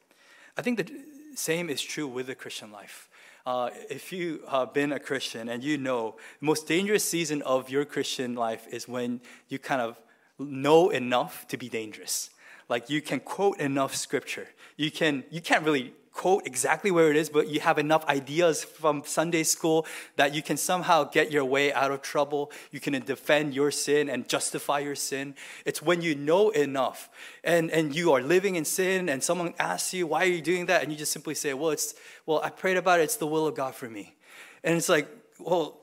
I 0.56 0.62
think 0.62 0.78
the 0.78 0.90
same 1.34 1.68
is 1.68 1.82
true 1.82 2.06
with 2.06 2.28
the 2.28 2.34
Christian 2.34 2.70
life. 2.70 3.08
Uh, 3.46 3.70
if 3.88 4.12
you 4.12 4.42
have 4.50 4.72
been 4.74 4.92
a 4.92 5.00
Christian 5.00 5.48
and 5.48 5.64
you 5.64 5.78
know 5.78 6.16
the 6.40 6.46
most 6.46 6.66
dangerous 6.66 7.04
season 7.04 7.42
of 7.42 7.70
your 7.70 7.84
Christian 7.84 8.34
life 8.34 8.66
is 8.70 8.86
when 8.86 9.20
you 9.48 9.58
kind 9.58 9.80
of 9.80 9.98
know 10.40 10.90
enough 10.90 11.46
to 11.48 11.56
be 11.56 11.68
dangerous. 11.68 12.30
Like 12.68 12.88
you 12.88 13.02
can 13.02 13.20
quote 13.20 13.58
enough 13.58 13.94
scripture. 13.94 14.48
You 14.76 14.90
can 14.90 15.24
you 15.30 15.40
can't 15.40 15.64
really 15.64 15.94
quote 16.12 16.46
exactly 16.46 16.90
where 16.90 17.10
it 17.10 17.16
is, 17.16 17.28
but 17.30 17.48
you 17.48 17.60
have 17.60 17.78
enough 17.78 18.04
ideas 18.06 18.64
from 18.64 19.02
Sunday 19.06 19.42
school 19.42 19.86
that 20.16 20.34
you 20.34 20.42
can 20.42 20.56
somehow 20.56 21.04
get 21.04 21.30
your 21.30 21.44
way 21.44 21.72
out 21.72 21.90
of 21.90 22.02
trouble. 22.02 22.50
You 22.70 22.80
can 22.80 22.92
defend 23.04 23.54
your 23.54 23.70
sin 23.70 24.08
and 24.08 24.28
justify 24.28 24.80
your 24.80 24.96
sin. 24.96 25.34
It's 25.64 25.80
when 25.80 26.02
you 26.02 26.14
know 26.14 26.50
enough 26.50 27.08
and, 27.44 27.70
and 27.70 27.94
you 27.94 28.12
are 28.12 28.20
living 28.20 28.56
in 28.56 28.64
sin 28.64 29.08
and 29.08 29.22
someone 29.22 29.54
asks 29.58 29.94
you, 29.94 30.08
why 30.08 30.24
are 30.24 30.26
you 30.26 30.42
doing 30.42 30.66
that? 30.66 30.82
And 30.82 30.92
you 30.92 30.98
just 30.98 31.12
simply 31.12 31.34
say, 31.34 31.54
well, 31.54 31.70
it's, 31.70 31.94
well, 32.26 32.40
I 32.42 32.50
prayed 32.50 32.76
about 32.76 33.00
it. 33.00 33.04
It's 33.04 33.16
the 33.16 33.26
will 33.26 33.46
of 33.46 33.54
God 33.54 33.74
for 33.74 33.88
me. 33.88 34.16
And 34.62 34.76
it's 34.76 34.88
like, 34.88 35.08
well, 35.44 35.80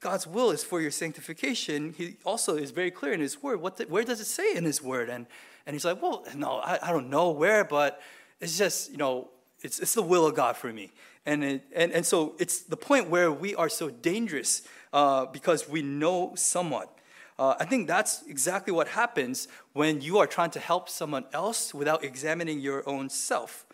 God's 0.00 0.26
will 0.26 0.50
is 0.50 0.64
for 0.64 0.80
your 0.80 0.90
sanctification. 0.90 1.94
He 1.96 2.16
also 2.24 2.56
is 2.56 2.70
very 2.70 2.90
clear 2.90 3.12
in 3.12 3.20
His 3.20 3.42
Word. 3.42 3.60
What 3.60 3.76
the, 3.76 3.84
where 3.84 4.04
does 4.04 4.20
it 4.20 4.26
say 4.26 4.54
in 4.54 4.64
His 4.64 4.82
Word? 4.82 5.08
And, 5.08 5.26
and 5.66 5.74
he's 5.74 5.84
like, 5.84 6.00
well, 6.00 6.24
no, 6.34 6.58
I, 6.58 6.78
I 6.82 6.92
don't 6.92 7.10
know 7.10 7.30
where, 7.30 7.64
but 7.64 8.00
it's 8.40 8.56
just, 8.56 8.90
you 8.90 8.96
know, 8.96 9.28
it's, 9.60 9.78
it's 9.80 9.94
the 9.94 10.02
will 10.02 10.26
of 10.26 10.34
God 10.34 10.56
for 10.56 10.72
me. 10.72 10.92
And, 11.26 11.44
it, 11.44 11.64
and, 11.74 11.92
and 11.92 12.06
so 12.06 12.34
it's 12.38 12.60
the 12.60 12.76
point 12.76 13.10
where 13.10 13.30
we 13.30 13.54
are 13.54 13.68
so 13.68 13.90
dangerous 13.90 14.62
uh, 14.92 15.26
because 15.26 15.68
we 15.68 15.82
know 15.82 16.32
somewhat. 16.36 16.96
Uh, 17.38 17.54
I 17.60 17.66
think 17.66 17.86
that's 17.86 18.22
exactly 18.26 18.72
what 18.72 18.88
happens 18.88 19.46
when 19.72 20.00
you 20.00 20.18
are 20.18 20.26
trying 20.26 20.50
to 20.52 20.60
help 20.60 20.88
someone 20.88 21.24
else 21.32 21.74
without 21.74 22.02
examining 22.02 22.60
your 22.60 22.88
own 22.88 23.10
self. 23.10 23.66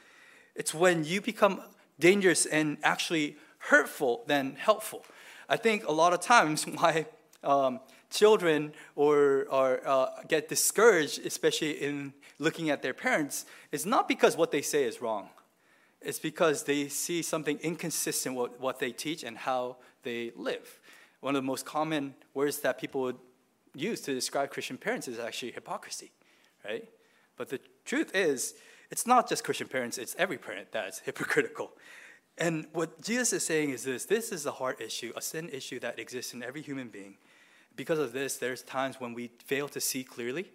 It's 0.54 0.74
when 0.74 1.04
you 1.04 1.20
become 1.20 1.62
dangerous 1.98 2.44
and 2.44 2.76
actually 2.82 3.36
hurtful 3.58 4.24
than 4.26 4.56
helpful. 4.56 5.04
I 5.48 5.56
think 5.56 5.86
a 5.86 5.92
lot 5.92 6.12
of 6.12 6.20
times 6.20 6.64
why 6.78 7.06
um, 7.42 7.80
children 8.10 8.72
or, 8.96 9.46
or 9.50 9.80
uh, 9.86 10.06
get 10.28 10.48
discouraged, 10.48 11.24
especially 11.26 11.72
in 11.72 12.12
looking 12.38 12.70
at 12.70 12.82
their 12.82 12.94
parents, 12.94 13.46
is 13.72 13.84
not 13.84 14.08
because 14.08 14.36
what 14.36 14.50
they 14.50 14.62
say 14.62 14.84
is 14.84 15.02
wrong. 15.02 15.28
It's 16.00 16.18
because 16.18 16.64
they 16.64 16.88
see 16.88 17.22
something 17.22 17.58
inconsistent 17.58 18.36
with 18.36 18.60
what 18.60 18.78
they 18.78 18.92
teach 18.92 19.24
and 19.24 19.38
how 19.38 19.76
they 20.02 20.32
live. 20.36 20.80
One 21.20 21.34
of 21.34 21.42
the 21.42 21.46
most 21.46 21.64
common 21.64 22.14
words 22.34 22.58
that 22.60 22.78
people 22.78 23.00
would 23.02 23.16
use 23.74 24.00
to 24.02 24.14
describe 24.14 24.50
Christian 24.50 24.76
parents 24.76 25.08
is 25.08 25.18
actually 25.18 25.52
hypocrisy, 25.52 26.12
right? 26.64 26.86
But 27.36 27.48
the 27.48 27.60
truth 27.84 28.14
is, 28.14 28.54
it's 28.90 29.06
not 29.06 29.28
just 29.28 29.42
Christian 29.42 29.66
parents, 29.66 29.98
it's 29.98 30.14
every 30.18 30.38
parent 30.38 30.68
that's 30.70 31.00
hypocritical. 31.00 31.72
And 32.36 32.66
what 32.72 33.00
Jesus 33.00 33.32
is 33.32 33.46
saying 33.46 33.70
is 33.70 33.84
this 33.84 34.04
this 34.04 34.32
is 34.32 34.46
a 34.46 34.52
heart 34.52 34.80
issue, 34.80 35.12
a 35.16 35.22
sin 35.22 35.48
issue 35.50 35.78
that 35.80 35.98
exists 35.98 36.34
in 36.34 36.42
every 36.42 36.62
human 36.62 36.88
being. 36.88 37.16
Because 37.76 37.98
of 37.98 38.12
this, 38.12 38.36
there's 38.36 38.62
times 38.62 39.00
when 39.00 39.14
we 39.14 39.30
fail 39.44 39.68
to 39.68 39.80
see 39.80 40.04
clearly, 40.04 40.52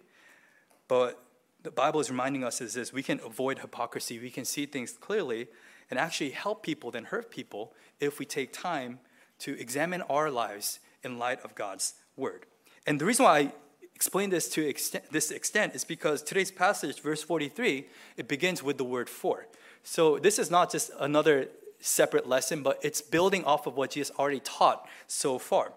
but 0.88 1.22
the 1.62 1.70
Bible 1.70 2.00
is 2.00 2.10
reminding 2.10 2.44
us 2.44 2.60
is 2.60 2.74
this 2.74 2.92
we 2.92 3.02
can 3.02 3.20
avoid 3.24 3.58
hypocrisy, 3.58 4.18
we 4.18 4.30
can 4.30 4.44
see 4.44 4.66
things 4.66 4.92
clearly, 4.92 5.48
and 5.90 5.98
actually 5.98 6.30
help 6.30 6.62
people 6.62 6.90
than 6.90 7.04
hurt 7.04 7.30
people 7.30 7.74
if 7.98 8.18
we 8.18 8.24
take 8.24 8.52
time 8.52 9.00
to 9.40 9.58
examine 9.58 10.02
our 10.02 10.30
lives 10.30 10.80
in 11.02 11.18
light 11.18 11.40
of 11.44 11.54
God's 11.54 11.94
word. 12.16 12.46
And 12.86 13.00
the 13.00 13.04
reason 13.04 13.24
why 13.24 13.38
I 13.38 13.52
explain 13.94 14.30
this 14.30 14.48
to 14.50 14.66
extent, 14.66 15.04
this 15.10 15.30
extent 15.30 15.74
is 15.74 15.84
because 15.84 16.22
today's 16.22 16.50
passage, 16.50 17.00
verse 17.00 17.22
43, 17.22 17.86
it 18.16 18.28
begins 18.28 18.62
with 18.62 18.78
the 18.78 18.84
word 18.84 19.08
for. 19.08 19.46
So 19.82 20.18
this 20.18 20.38
is 20.38 20.50
not 20.50 20.70
just 20.70 20.90
another 20.98 21.48
separate 21.80 22.28
lesson, 22.28 22.62
but 22.62 22.78
it's 22.82 23.00
building 23.00 23.44
off 23.44 23.66
of 23.66 23.76
what 23.76 23.90
Jesus 23.92 24.14
already 24.18 24.40
taught 24.40 24.86
so 25.06 25.38
far. 25.38 25.72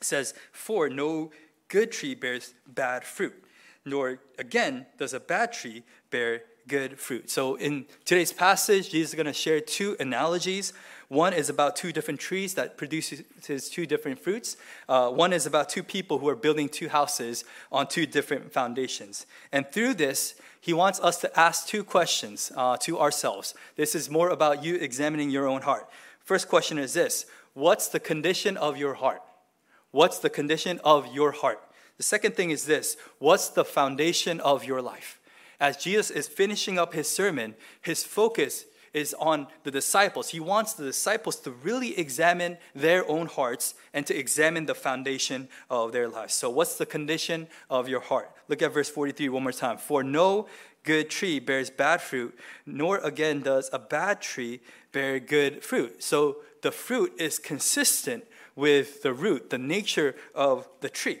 It 0.00 0.04
says, 0.04 0.34
For 0.52 0.88
no 0.88 1.30
good 1.68 1.92
tree 1.92 2.14
bears 2.14 2.54
bad 2.66 3.04
fruit, 3.04 3.34
nor 3.84 4.18
again 4.38 4.86
does 4.98 5.14
a 5.14 5.20
bad 5.20 5.52
tree 5.52 5.82
bear 6.10 6.42
good 6.68 6.98
fruit. 6.98 7.30
So 7.30 7.56
in 7.56 7.86
today's 8.04 8.32
passage, 8.32 8.90
Jesus 8.90 9.10
is 9.10 9.14
going 9.14 9.26
to 9.26 9.32
share 9.32 9.60
two 9.60 9.96
analogies. 9.98 10.72
One 11.08 11.32
is 11.32 11.48
about 11.48 11.76
two 11.76 11.92
different 11.92 12.20
trees 12.20 12.54
that 12.54 12.76
produces 12.76 13.68
two 13.68 13.86
different 13.86 14.18
fruits. 14.18 14.56
Uh, 14.88 15.10
one 15.10 15.32
is 15.32 15.44
about 15.44 15.68
two 15.68 15.82
people 15.82 16.18
who 16.18 16.28
are 16.28 16.36
building 16.36 16.68
two 16.68 16.88
houses 16.88 17.44
on 17.70 17.86
two 17.86 18.06
different 18.06 18.52
foundations. 18.52 19.26
And 19.50 19.70
through 19.70 19.94
this, 19.94 20.34
he 20.62 20.72
wants 20.72 21.00
us 21.00 21.16
to 21.18 21.38
ask 21.38 21.66
two 21.66 21.82
questions 21.82 22.52
uh, 22.56 22.76
to 22.82 23.00
ourselves. 23.00 23.52
This 23.74 23.96
is 23.96 24.08
more 24.08 24.30
about 24.30 24.62
you 24.62 24.76
examining 24.76 25.28
your 25.28 25.48
own 25.48 25.62
heart. 25.62 25.88
First 26.22 26.48
question 26.48 26.78
is 26.78 26.94
this 26.94 27.26
What's 27.52 27.88
the 27.88 27.98
condition 27.98 28.56
of 28.56 28.76
your 28.76 28.94
heart? 28.94 29.22
What's 29.90 30.20
the 30.20 30.30
condition 30.30 30.80
of 30.84 31.12
your 31.12 31.32
heart? 31.32 31.60
The 31.96 32.04
second 32.04 32.36
thing 32.36 32.50
is 32.50 32.64
this 32.64 32.96
What's 33.18 33.48
the 33.48 33.64
foundation 33.64 34.38
of 34.38 34.64
your 34.64 34.80
life? 34.80 35.18
As 35.58 35.76
Jesus 35.76 36.10
is 36.10 36.28
finishing 36.28 36.78
up 36.78 36.94
his 36.94 37.08
sermon, 37.08 37.56
his 37.80 38.04
focus 38.04 38.64
is 38.92 39.14
on 39.18 39.46
the 39.64 39.70
disciples. 39.70 40.28
He 40.28 40.40
wants 40.40 40.74
the 40.74 40.84
disciples 40.84 41.36
to 41.40 41.50
really 41.50 41.98
examine 41.98 42.58
their 42.74 43.08
own 43.08 43.26
hearts 43.26 43.74
and 43.92 44.06
to 44.06 44.16
examine 44.16 44.66
the 44.66 44.74
foundation 44.74 45.48
of 45.70 45.92
their 45.92 46.08
lives. 46.08 46.34
So, 46.34 46.50
what's 46.50 46.76
the 46.76 46.86
condition 46.86 47.48
of 47.70 47.88
your 47.88 48.00
heart? 48.00 48.30
Look 48.48 48.62
at 48.62 48.72
verse 48.72 48.90
43 48.90 49.28
one 49.28 49.42
more 49.42 49.52
time. 49.52 49.78
For 49.78 50.02
no 50.02 50.46
good 50.84 51.10
tree 51.10 51.38
bears 51.38 51.70
bad 51.70 52.02
fruit, 52.02 52.38
nor 52.66 52.98
again 52.98 53.40
does 53.40 53.70
a 53.72 53.78
bad 53.78 54.20
tree 54.20 54.60
bear 54.92 55.20
good 55.20 55.64
fruit. 55.64 56.02
So, 56.02 56.38
the 56.62 56.72
fruit 56.72 57.14
is 57.18 57.38
consistent 57.38 58.24
with 58.54 59.02
the 59.02 59.12
root, 59.12 59.50
the 59.50 59.58
nature 59.58 60.14
of 60.34 60.68
the 60.80 60.88
tree. 60.88 61.20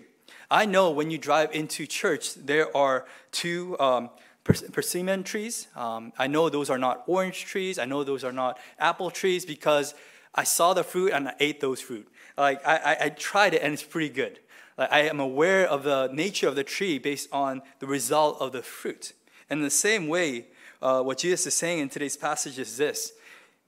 I 0.50 0.66
know 0.66 0.90
when 0.90 1.10
you 1.10 1.16
drive 1.16 1.54
into 1.54 1.86
church, 1.86 2.34
there 2.34 2.74
are 2.76 3.06
two 3.30 3.78
um, 3.80 4.10
persimmon 4.44 5.22
trees. 5.22 5.68
Um, 5.76 6.12
I 6.18 6.26
know 6.26 6.48
those 6.48 6.70
are 6.70 6.78
not 6.78 7.04
orange 7.06 7.44
trees. 7.44 7.78
I 7.78 7.84
know 7.84 8.04
those 8.04 8.24
are 8.24 8.32
not 8.32 8.58
apple 8.78 9.10
trees 9.10 9.44
because 9.46 9.94
I 10.34 10.44
saw 10.44 10.74
the 10.74 10.84
fruit 10.84 11.12
and 11.12 11.28
I 11.28 11.34
ate 11.38 11.60
those 11.60 11.80
fruit. 11.80 12.08
Like 12.36 12.66
I, 12.66 12.76
I, 12.76 13.04
I 13.04 13.08
tried 13.10 13.54
it 13.54 13.62
and 13.62 13.72
it's 13.72 13.82
pretty 13.82 14.08
good. 14.08 14.40
Like, 14.78 14.90
I 14.90 15.00
am 15.02 15.20
aware 15.20 15.66
of 15.66 15.84
the 15.84 16.08
nature 16.12 16.48
of 16.48 16.56
the 16.56 16.64
tree 16.64 16.98
based 16.98 17.28
on 17.32 17.62
the 17.78 17.86
result 17.86 18.40
of 18.40 18.52
the 18.52 18.62
fruit. 18.62 19.12
And 19.50 19.60
in 19.60 19.64
the 19.64 19.70
same 19.70 20.08
way, 20.08 20.46
uh, 20.80 21.02
what 21.02 21.18
Jesus 21.18 21.46
is 21.46 21.54
saying 21.54 21.78
in 21.80 21.88
today's 21.88 22.16
passage 22.16 22.58
is 22.58 22.76
this. 22.76 23.12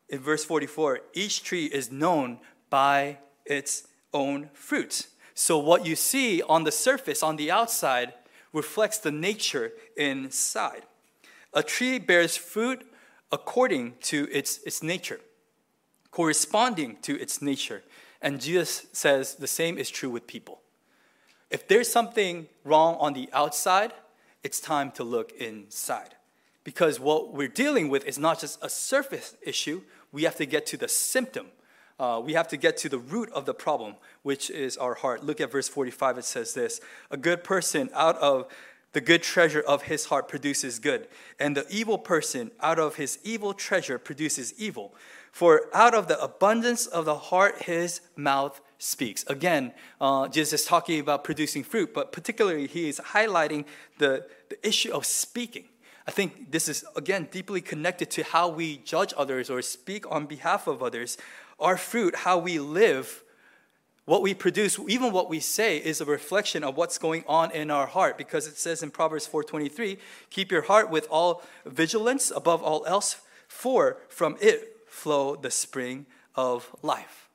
In 0.09 0.21
verse 0.21 0.45
44, 0.45 1.01
each 1.13 1.43
tree 1.45 1.67
is 1.67 1.93
known 1.93 2.39
by 2.71 3.19
its 3.45 3.87
own 4.13 4.51
fruit. 4.53 5.09
So 5.35 5.59
what 5.59 5.85
you 5.85 5.97
see 5.97 6.43
on 6.43 6.65
the 6.65 6.73
surface, 6.73 7.23
on 7.23 7.37
the 7.37 7.51
outside, 7.51 8.15
reflects 8.55 8.99
the 8.99 9.11
nature 9.11 9.73
inside. 9.97 10.83
A 11.53 11.63
tree 11.63 11.99
bears 11.99 12.37
fruit 12.37 12.87
according 13.31 13.95
to 14.03 14.29
its, 14.33 14.61
its 14.65 14.83
nature, 14.83 15.21
corresponding 16.11 16.97
to 17.03 17.21
its 17.21 17.43
nature. 17.43 17.83
And 18.23 18.41
Jesus 18.41 18.87
says 18.93 19.35
the 19.35 19.47
same 19.47 19.77
is 19.77 19.91
true 19.91 20.09
with 20.09 20.27
people. 20.27 20.61
If 21.51 21.69
there's 21.69 21.91
something 21.91 22.47
wrong 22.65 22.97
on 22.99 23.13
the 23.13 23.29
outside, 23.33 23.93
it's 24.43 24.61
time 24.61 24.91
to 24.93 25.05
look 25.05 25.33
inside. 25.33 26.15
Because 26.63 26.99
what 26.99 27.35
we're 27.35 27.49
dealing 27.49 27.89
with 27.89 28.07
is 28.07 28.19
not 28.19 28.41
just 28.41 28.59
a 28.63 28.71
surface 28.71 29.37
issue, 29.43 29.83
we 30.13 30.23
have 30.23 30.37
to 30.37 30.47
get 30.47 30.65
to 30.67 30.77
the 30.77 30.89
symptom 30.89 31.49
uh, 31.99 32.21
we 32.25 32.33
have 32.33 32.49
to 32.49 32.57
get 32.57 32.77
to 32.79 32.89
the 32.89 32.99
root 32.99 33.31
of 33.33 33.47
the 33.47 33.55
problem, 33.55 33.95
which 34.23 34.51
is 34.51 34.77
our 34.77 34.95
heart. 34.95 35.25
Look 35.25 35.41
at 35.41 35.53
verse 35.53 35.69
45. 35.69 36.19
It 36.19 36.25
says 36.25 36.55
this 36.55 36.81
A 37.11 37.17
good 37.17 37.45
person 37.45 37.91
out 37.95 38.17
of 38.19 38.49
the 38.95 39.01
good 39.01 39.23
treasure 39.23 39.61
of 39.61 39.83
his 39.83 40.07
heart 40.07 40.29
produces 40.29 40.79
good, 40.79 41.09
and 41.39 41.57
the 41.57 41.67
evil 41.69 41.99
person 41.99 42.53
out 42.61 42.79
of 42.79 42.95
his 42.95 43.19
evil 43.25 43.53
treasure 43.53 43.99
produces 43.99 44.55
evil. 44.57 44.95
For 45.33 45.63
out 45.75 45.95
of 45.95 46.07
the 46.07 46.21
abundance 46.23 46.87
of 46.87 47.05
the 47.05 47.17
heart, 47.17 47.63
his 47.63 48.01
mouth 48.15 48.61
speaks. 48.79 49.25
Again, 49.27 49.73
uh, 50.01 50.29
Jesus 50.29 50.61
is 50.61 50.67
talking 50.67 51.01
about 51.01 51.25
producing 51.25 51.65
fruit, 51.65 51.93
but 51.93 52.13
particularly 52.13 52.69
he 52.69 52.89
is 52.89 53.01
highlighting 53.01 53.65
the, 53.99 54.27
the 54.49 54.65
issue 54.67 54.93
of 54.93 55.05
speaking. 55.05 55.65
I 56.07 56.11
think 56.11 56.53
this 56.53 56.69
is, 56.69 56.85
again, 56.95 57.29
deeply 57.33 57.63
connected 57.63 58.11
to 58.13 58.23
how 58.23 58.49
we 58.49 58.77
judge 58.79 59.13
others 59.17 59.49
or 59.51 59.61
speak 59.63 60.09
on 60.11 60.27
behalf 60.27 60.67
of 60.67 60.83
others 60.83 61.17
our 61.59 61.77
fruit, 61.77 62.15
how 62.17 62.39
we 62.39 62.59
live, 62.59 63.23
what 64.05 64.23
we 64.23 64.35
produce, 64.35 64.79
even 64.89 65.13
what 65.13 65.31
we 65.31 65.41
say 65.41 65.79
is 65.79 66.01
a 66.01 66.05
reflection 66.05 66.63
of 66.63 66.77
what's 66.77 66.99
going 66.99 67.25
on 67.27 67.51
in 67.53 67.71
our 67.71 67.87
heart 67.87 68.19
because 68.19 68.47
it 68.47 68.59
says 68.59 68.83
in 68.83 68.91
Proverbs 68.91 69.27
4:23, 69.27 69.99
keep 70.31 70.53
your 70.53 70.63
heart 70.63 70.91
with 70.91 71.07
all 71.11 71.43
vigilance 71.65 72.31
above 72.31 72.63
all 72.63 72.85
else, 72.87 73.17
for 73.49 73.99
from 74.09 74.37
it 74.41 74.77
flow 74.87 75.37
the 75.37 75.51
spring 75.51 76.07
of 76.35 76.75
life. 76.83 77.29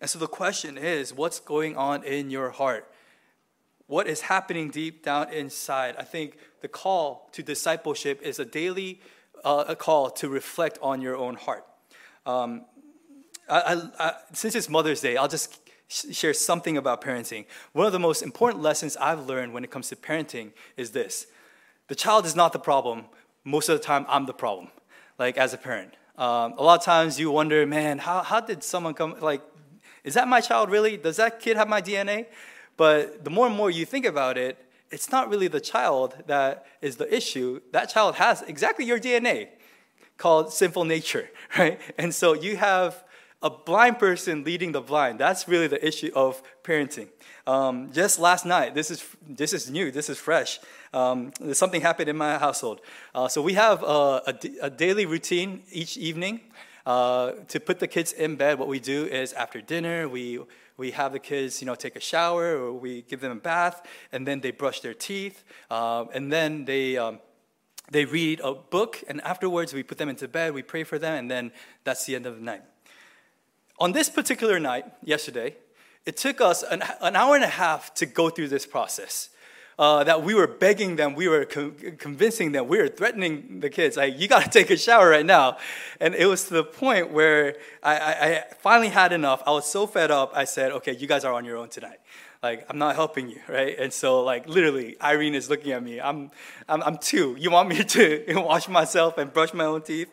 And 0.00 0.08
so 0.08 0.18
the 0.18 0.28
question 0.28 0.78
is, 0.78 1.12
what's 1.12 1.40
going 1.40 1.76
on 1.76 2.04
in 2.04 2.30
your 2.30 2.50
heart? 2.50 2.90
What 3.86 4.06
is 4.06 4.22
happening 4.22 4.70
deep 4.70 5.02
down 5.02 5.32
inside? 5.32 5.96
I 5.98 6.04
think 6.04 6.38
the 6.60 6.68
call 6.68 7.28
to 7.32 7.42
discipleship 7.42 8.20
is 8.22 8.38
a 8.38 8.44
daily 8.44 9.00
uh, 9.44 9.64
a 9.68 9.76
call 9.76 10.10
to 10.10 10.28
reflect 10.28 10.78
on 10.82 11.00
your 11.00 11.16
own 11.16 11.36
heart. 11.36 11.64
Um, 12.26 12.64
I, 13.48 13.82
I, 13.98 14.12
since 14.32 14.54
it's 14.54 14.68
Mother's 14.68 15.00
Day, 15.00 15.16
I'll 15.16 15.28
just 15.28 15.60
share 15.88 16.34
something 16.34 16.76
about 16.76 17.00
parenting. 17.00 17.46
One 17.72 17.86
of 17.86 17.92
the 17.92 17.98
most 17.98 18.22
important 18.22 18.62
lessons 18.62 18.96
I've 18.98 19.26
learned 19.26 19.54
when 19.54 19.64
it 19.64 19.70
comes 19.70 19.88
to 19.88 19.96
parenting 19.96 20.52
is 20.76 20.90
this 20.90 21.26
the 21.88 21.94
child 21.94 22.26
is 22.26 22.36
not 22.36 22.52
the 22.52 22.58
problem. 22.58 23.06
Most 23.44 23.68
of 23.68 23.78
the 23.78 23.84
time, 23.84 24.04
I'm 24.08 24.26
the 24.26 24.34
problem, 24.34 24.68
like 25.18 25.38
as 25.38 25.54
a 25.54 25.58
parent. 25.58 25.94
Um, 26.18 26.54
a 26.58 26.62
lot 26.62 26.80
of 26.80 26.84
times 26.84 27.18
you 27.18 27.30
wonder, 27.30 27.64
man, 27.66 27.98
how, 27.98 28.22
how 28.22 28.40
did 28.40 28.62
someone 28.62 28.92
come, 28.92 29.18
like, 29.20 29.40
is 30.04 30.14
that 30.14 30.28
my 30.28 30.40
child 30.40 30.70
really? 30.70 30.96
Does 30.96 31.16
that 31.16 31.40
kid 31.40 31.56
have 31.56 31.68
my 31.68 31.80
DNA? 31.80 32.26
But 32.76 33.24
the 33.24 33.30
more 33.30 33.46
and 33.46 33.56
more 33.56 33.70
you 33.70 33.86
think 33.86 34.04
about 34.04 34.36
it, 34.36 34.58
it's 34.90 35.10
not 35.10 35.28
really 35.28 35.48
the 35.48 35.60
child 35.60 36.16
that 36.26 36.66
is 36.82 36.96
the 36.96 37.14
issue. 37.14 37.60
That 37.72 37.88
child 37.88 38.16
has 38.16 38.42
exactly 38.42 38.84
your 38.84 38.98
DNA 38.98 39.48
called 40.16 40.52
sinful 40.52 40.84
nature, 40.84 41.30
right? 41.58 41.80
And 41.96 42.14
so 42.14 42.34
you 42.34 42.56
have 42.56 43.04
a 43.42 43.50
blind 43.50 43.98
person 43.98 44.42
leading 44.44 44.72
the 44.72 44.80
blind. 44.80 45.20
That's 45.20 45.46
really 45.46 45.68
the 45.68 45.84
issue 45.86 46.10
of 46.14 46.42
parenting. 46.64 47.08
Um, 47.46 47.92
just 47.92 48.18
last 48.18 48.44
night, 48.44 48.74
this 48.74 48.90
is 48.90 49.04
this 49.26 49.52
is 49.52 49.70
new, 49.70 49.90
this 49.90 50.08
is 50.08 50.18
fresh. 50.18 50.58
Um, 50.92 51.32
something 51.52 51.80
happened 51.80 52.08
in 52.08 52.16
my 52.16 52.36
household. 52.38 52.80
Uh, 53.14 53.28
so 53.28 53.40
we 53.40 53.54
have 53.54 53.82
a, 53.82 54.22
a, 54.62 54.70
daily 54.70 55.06
routine 55.06 55.62
each 55.70 55.96
evening. 55.96 56.40
Uh, 56.84 57.32
to 57.48 57.60
put 57.60 57.78
the 57.78 57.86
kids 57.86 58.12
in 58.12 58.36
bed, 58.36 58.58
what 58.58 58.66
we 58.66 58.80
do 58.80 59.04
is 59.04 59.32
after 59.34 59.60
dinner, 59.60 60.08
we 60.08 60.40
we 60.76 60.90
have 60.92 61.12
the 61.12 61.18
kids, 61.18 61.60
you 61.60 61.66
know, 61.66 61.74
take 61.74 61.96
a 61.96 62.00
shower 62.00 62.56
or 62.56 62.72
we 62.72 63.02
give 63.02 63.20
them 63.20 63.32
a 63.32 63.40
bath, 63.40 63.86
and 64.12 64.26
then 64.26 64.40
they 64.40 64.50
brush 64.50 64.80
their 64.80 64.94
teeth, 64.94 65.44
uh, 65.70 66.04
and 66.12 66.32
then 66.32 66.64
they. 66.64 66.96
Um, 66.96 67.20
they 67.90 68.04
read 68.04 68.40
a 68.44 68.52
book, 68.52 69.02
and 69.08 69.18
afterwards 69.22 69.72
we 69.72 69.82
put 69.82 69.96
them 69.96 70.10
into 70.10 70.28
bed, 70.28 70.52
we 70.52 70.62
pray 70.62 70.84
for 70.84 70.98
them, 70.98 71.14
and 71.14 71.30
then 71.30 71.52
that's 71.84 72.04
the 72.04 72.16
end 72.16 72.26
of 72.26 72.36
the 72.36 72.42
night. 72.42 72.62
On 73.80 73.92
this 73.92 74.08
particular 74.08 74.58
night, 74.58 74.86
yesterday, 75.04 75.54
it 76.04 76.16
took 76.16 76.40
us 76.40 76.64
an, 76.64 76.82
an 77.00 77.14
hour 77.14 77.36
and 77.36 77.44
a 77.44 77.48
half 77.48 77.94
to 77.94 78.06
go 78.06 78.28
through 78.28 78.48
this 78.48 78.66
process. 78.66 79.30
Uh, 79.78 80.02
that 80.02 80.24
we 80.24 80.34
were 80.34 80.48
begging 80.48 80.96
them, 80.96 81.14
we 81.14 81.28
were 81.28 81.44
con- 81.44 81.76
convincing 81.98 82.50
them, 82.50 82.66
we 82.66 82.78
were 82.78 82.88
threatening 82.88 83.60
the 83.60 83.70
kids, 83.70 83.96
like, 83.96 84.18
you 84.18 84.26
got 84.26 84.42
to 84.42 84.50
take 84.58 84.70
a 84.70 84.76
shower 84.76 85.08
right 85.08 85.24
now. 85.24 85.56
And 86.00 86.16
it 86.16 86.26
was 86.26 86.46
to 86.46 86.54
the 86.54 86.64
point 86.64 87.12
where 87.12 87.54
I, 87.80 87.96
I, 87.96 88.10
I, 88.10 88.44
finally 88.58 88.88
had 88.88 89.12
enough. 89.12 89.40
I 89.46 89.52
was 89.52 89.70
so 89.70 89.86
fed 89.86 90.10
up, 90.10 90.32
I 90.34 90.44
said, 90.44 90.72
okay, 90.72 90.96
you 90.96 91.06
guys 91.06 91.24
are 91.24 91.32
on 91.32 91.44
your 91.44 91.56
own 91.56 91.68
tonight. 91.68 92.00
Like, 92.42 92.66
I'm 92.68 92.78
not 92.78 92.96
helping 92.96 93.28
you, 93.28 93.40
right? 93.48 93.78
And 93.78 93.92
so, 93.92 94.24
like, 94.24 94.48
literally, 94.48 94.96
Irene 95.00 95.36
is 95.36 95.48
looking 95.48 95.70
at 95.70 95.82
me. 95.82 96.00
I'm, 96.00 96.32
I'm, 96.68 96.82
I'm 96.82 96.98
two. 96.98 97.36
You 97.38 97.52
want 97.52 97.68
me 97.68 97.84
to 97.94 98.24
wash 98.34 98.66
myself 98.66 99.18
and 99.18 99.32
brush 99.32 99.54
my 99.54 99.66
own 99.66 99.82
teeth? 99.82 100.10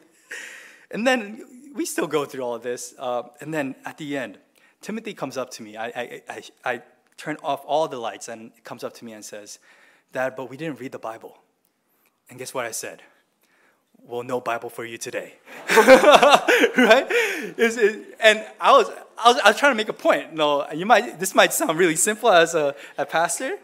And 0.91 1.07
then 1.07 1.43
we 1.75 1.85
still 1.85 2.07
go 2.07 2.25
through 2.25 2.41
all 2.41 2.55
of 2.55 2.63
this. 2.63 2.95
Uh, 2.97 3.23
and 3.41 3.53
then 3.53 3.75
at 3.85 3.97
the 3.97 4.17
end, 4.17 4.39
Timothy 4.81 5.13
comes 5.13 5.37
up 5.37 5.51
to 5.51 5.63
me. 5.63 5.77
I, 5.77 5.87
I, 5.87 6.21
I, 6.29 6.43
I 6.63 6.81
turn 7.17 7.37
off 7.43 7.63
all 7.65 7.87
the 7.87 7.99
lights 7.99 8.29
and 8.29 8.51
comes 8.63 8.83
up 8.83 8.93
to 8.95 9.05
me 9.05 9.13
and 9.13 9.23
says, 9.23 9.59
Dad, 10.13 10.35
but 10.35 10.49
we 10.49 10.57
didn't 10.57 10.79
read 10.79 10.93
the 10.93 10.99
Bible. 10.99 11.37
And 12.29 12.39
guess 12.39 12.53
what 12.53 12.65
I 12.65 12.71
said? 12.71 13.03
Well, 14.07 14.23
no 14.23 14.39
Bible 14.39 14.69
for 14.69 14.85
you 14.85 14.97
today. 14.97 15.33
right? 15.69 17.07
It, 17.09 18.15
and 18.19 18.45
I 18.61 18.71
was, 18.71 18.89
I, 19.17 19.31
was, 19.31 19.41
I 19.43 19.49
was 19.49 19.57
trying 19.57 19.71
to 19.71 19.75
make 19.75 19.89
a 19.89 19.93
point. 19.93 20.33
No, 20.33 20.69
you 20.71 20.85
might, 20.85 21.19
this 21.19 21.35
might 21.35 21.53
sound 21.53 21.77
really 21.77 21.95
simple 21.95 22.29
as 22.29 22.55
a, 22.55 22.75
a 22.97 23.05
pastor, 23.05 23.57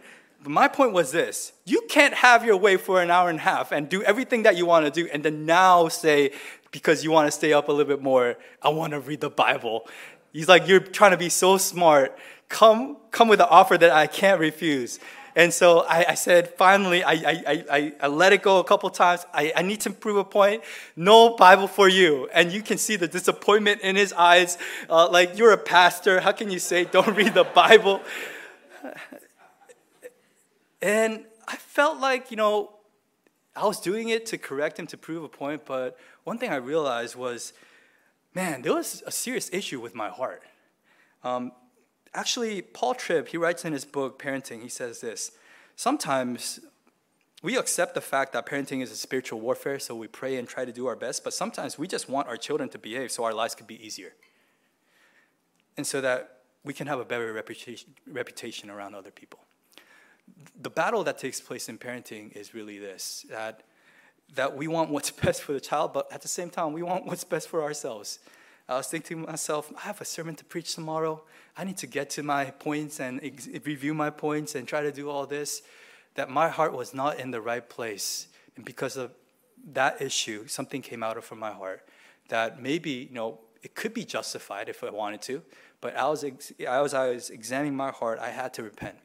but 0.44 0.50
my 0.50 0.68
point 0.68 0.94
was 0.94 1.12
this 1.12 1.54
you 1.66 1.84
can't 1.88 2.16
have 2.16 2.44
your 2.44 2.58
way 2.58 2.78
for 2.78 3.02
an 3.02 3.12
hour 3.12 3.30
and 3.30 3.38
a 3.38 3.42
half 3.44 3.72
and 3.72 3.88
do 3.88 4.02
everything 4.04 4.44
that 4.44 4.58
you 4.58 4.66
want 4.66 4.86
to 4.86 4.92
do 4.92 5.08
and 5.14 5.24
then 5.24 5.46
now 5.46 5.88
say, 5.88 6.32
because 6.72 7.04
you 7.04 7.12
want 7.12 7.28
to 7.28 7.32
stay 7.32 7.54
up 7.54 7.68
a 7.68 7.72
little 7.72 7.88
bit 7.88 8.02
more, 8.02 8.38
I 8.62 8.70
want 8.70 8.92
to 8.92 9.00
read 9.00 9.22
the 9.22 9.30
Bible. 9.30 9.88
He's 10.34 10.48
like, 10.48 10.68
You're 10.68 10.80
trying 10.80 11.12
to 11.12 11.18
be 11.18 11.30
so 11.30 11.58
smart. 11.58 12.18
come, 12.50 12.98
come 13.12 13.28
with 13.28 13.40
an 13.40 13.48
offer 13.50 13.78
that 13.78 13.92
I 13.92 14.08
can't 14.08 14.40
refuse. 14.40 15.00
And 15.36 15.54
so 15.54 15.86
I, 15.88 16.06
I 16.10 16.14
said, 16.16 16.50
finally, 16.56 17.04
I, 17.04 17.14
I, 17.14 17.64
I, 17.72 17.94
I, 18.02 18.08
let 18.08 18.34
it 18.34 18.42
go 18.42 18.60
a 18.60 18.64
couple 18.66 18.90
times. 18.90 19.26
I, 19.34 19.54
I 19.56 19.62
need 19.62 19.80
to 19.82 19.90
prove 19.90 20.18
a 20.18 20.26
point. 20.26 20.64
No 20.98 21.38
Bible 21.38 21.68
for 21.68 21.88
you. 21.88 22.28
And 22.34 22.52
you 22.52 22.62
can 22.62 22.78
see 22.78 22.98
the 22.98 23.08
disappointment 23.08 23.80
in 23.82 23.96
his 23.96 24.12
eyes. 24.12 24.58
Uh, 24.90 25.10
like, 25.10 25.38
you're 25.38 25.54
a 25.54 25.58
pastor. 25.58 26.20
How 26.20 26.34
can 26.34 26.52
you 26.52 26.60
say, 26.60 26.84
don't 26.84 27.16
read 27.16 27.34
the 27.34 27.46
Bible? 27.46 28.02
And 30.82 31.24
I 31.48 31.56
felt 31.56 32.00
like, 32.00 32.32
you 32.32 32.38
know, 32.38 32.72
I 33.56 33.66
was 33.66 33.80
doing 33.80 34.10
it 34.10 34.26
to 34.28 34.38
correct 34.38 34.80
him, 34.80 34.88
to 34.88 34.98
prove 34.98 35.24
a 35.24 35.30
point. 35.30 35.66
But 35.66 35.98
one 36.24 36.38
thing 36.38 36.52
I 36.52 36.56
realized 36.56 37.16
was, 37.16 37.54
man, 38.34 38.62
there 38.62 38.74
was 38.74 39.04
a 39.06 39.12
serious 39.12 39.50
issue 39.52 39.80
with 39.80 39.94
my 39.94 40.10
heart. 40.10 40.44
Um, 41.24 41.52
actually, 42.14 42.62
Paul 42.62 42.94
Tripp, 42.94 43.30
he 43.30 43.38
writes 43.38 43.66
in 43.66 43.74
his 43.74 43.86
book, 43.86 44.22
Parenting, 44.22 44.62
he 44.62 44.70
says 44.70 45.02
this 45.02 45.32
Sometimes 45.76 46.60
we 47.42 47.58
accept 47.58 47.96
the 47.96 48.02
fact 48.02 48.34
that 48.34 48.46
parenting 48.46 48.82
is 48.82 48.92
a 48.92 48.96
spiritual 48.96 49.40
warfare, 49.40 49.80
so 49.80 49.96
we 49.96 50.08
pray 50.08 50.38
and 50.38 50.48
try 50.48 50.64
to 50.64 50.72
do 50.72 50.86
our 50.86 50.96
best, 50.96 51.24
but 51.24 51.34
sometimes 51.34 51.78
we 51.78 51.88
just 51.88 52.08
want 52.08 52.28
our 52.28 52.38
children 52.38 52.70
to 52.70 52.78
behave 52.78 53.12
so 53.12 53.24
our 53.24 53.34
lives 53.34 53.56
could 53.56 53.66
be 53.66 53.84
easier. 53.84 54.14
And 55.76 55.88
so 55.88 56.02
that 56.02 56.42
we 56.64 56.74
can 56.74 56.86
have 56.86 57.00
a 57.00 57.06
better 57.06 57.34
reputation, 57.34 57.96
reputation 58.06 58.70
around 58.70 58.94
other 58.94 59.10
people. 59.10 59.40
The 60.60 60.70
battle 60.70 61.04
that 61.04 61.18
takes 61.18 61.42
place 61.42 61.70
in 61.70 61.78
parenting 61.78 62.36
is 62.36 62.54
really 62.54 62.78
this 62.78 63.26
that, 63.30 63.64
that 64.36 64.56
we 64.56 64.68
want 64.68 64.90
what's 64.90 65.12
best 65.24 65.42
for 65.42 65.54
the 65.54 65.60
child, 65.60 65.94
but 65.94 66.12
at 66.12 66.22
the 66.22 66.28
same 66.28 66.50
time, 66.50 66.74
we 66.74 66.84
want 66.84 67.06
what's 67.06 67.24
best 67.24 67.48
for 67.48 67.64
ourselves. 67.64 68.20
I 68.70 68.76
was 68.76 68.88
thinking 68.88 69.26
to 69.26 69.32
myself, 69.32 69.72
I 69.76 69.82
have 69.82 70.00
a 70.00 70.06
sermon 70.06 70.36
to 70.36 70.46
preach 70.46 70.76
tomorrow. 70.76 71.24
I 71.58 71.66
need 71.66 71.78
to 71.78 71.88
get 71.88 72.10
to 72.12 72.24
my 72.24 72.46
points 72.46 73.02
and 73.02 73.20
ex- 73.22 73.48
review 73.66 73.94
my 73.94 74.10
points 74.10 74.56
and 74.56 74.66
try 74.66 74.82
to 74.82 74.92
do 74.92 75.10
all 75.10 75.26
this. 75.26 75.62
That 76.16 76.30
my 76.30 76.48
heart 76.48 76.74
was 76.74 76.94
not 76.94 77.20
in 77.20 77.32
the 77.32 77.42
right 77.42 77.68
place. 77.68 78.28
And 78.56 78.64
because 78.64 78.96
of 78.96 79.12
that 79.74 80.02
issue, 80.02 80.48
something 80.48 80.82
came 80.82 81.04
out 81.04 81.18
of 81.18 81.26
from 81.26 81.40
my 81.40 81.52
heart 81.52 81.86
that 82.30 82.62
maybe, 82.62 82.92
you 83.10 83.14
know, 83.14 83.40
it 83.62 83.76
could 83.76 83.94
be 83.94 84.04
justified 84.04 84.70
if 84.70 84.84
I 84.84 84.90
wanted 84.90 85.22
to, 85.24 85.44
but 85.82 85.94
as 85.94 86.24
I 86.24 86.82
was, 86.82 86.94
I 86.94 87.10
was 87.10 87.30
examining 87.30 87.76
my 87.76 87.92
heart, 87.92 88.20
I 88.20 88.30
had 88.30 88.54
to 88.56 88.64
repent. 88.64 88.96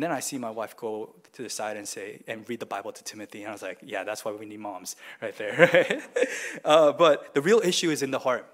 And 0.00 0.04
then 0.04 0.12
I 0.12 0.20
see 0.20 0.38
my 0.38 0.48
wife 0.48 0.78
go 0.78 1.14
to 1.34 1.42
the 1.42 1.50
side 1.50 1.76
and 1.76 1.86
say, 1.86 2.22
and 2.26 2.48
read 2.48 2.58
the 2.58 2.64
Bible 2.64 2.90
to 2.90 3.04
Timothy. 3.04 3.42
And 3.42 3.50
I 3.50 3.52
was 3.52 3.60
like, 3.60 3.80
yeah, 3.82 4.02
that's 4.02 4.24
why 4.24 4.32
we 4.32 4.46
need 4.46 4.60
moms 4.60 4.96
right 5.20 5.36
there. 5.36 6.00
uh, 6.64 6.92
but 6.92 7.34
the 7.34 7.42
real 7.42 7.60
issue 7.62 7.90
is 7.90 8.02
in 8.02 8.10
the 8.10 8.18
heart 8.18 8.46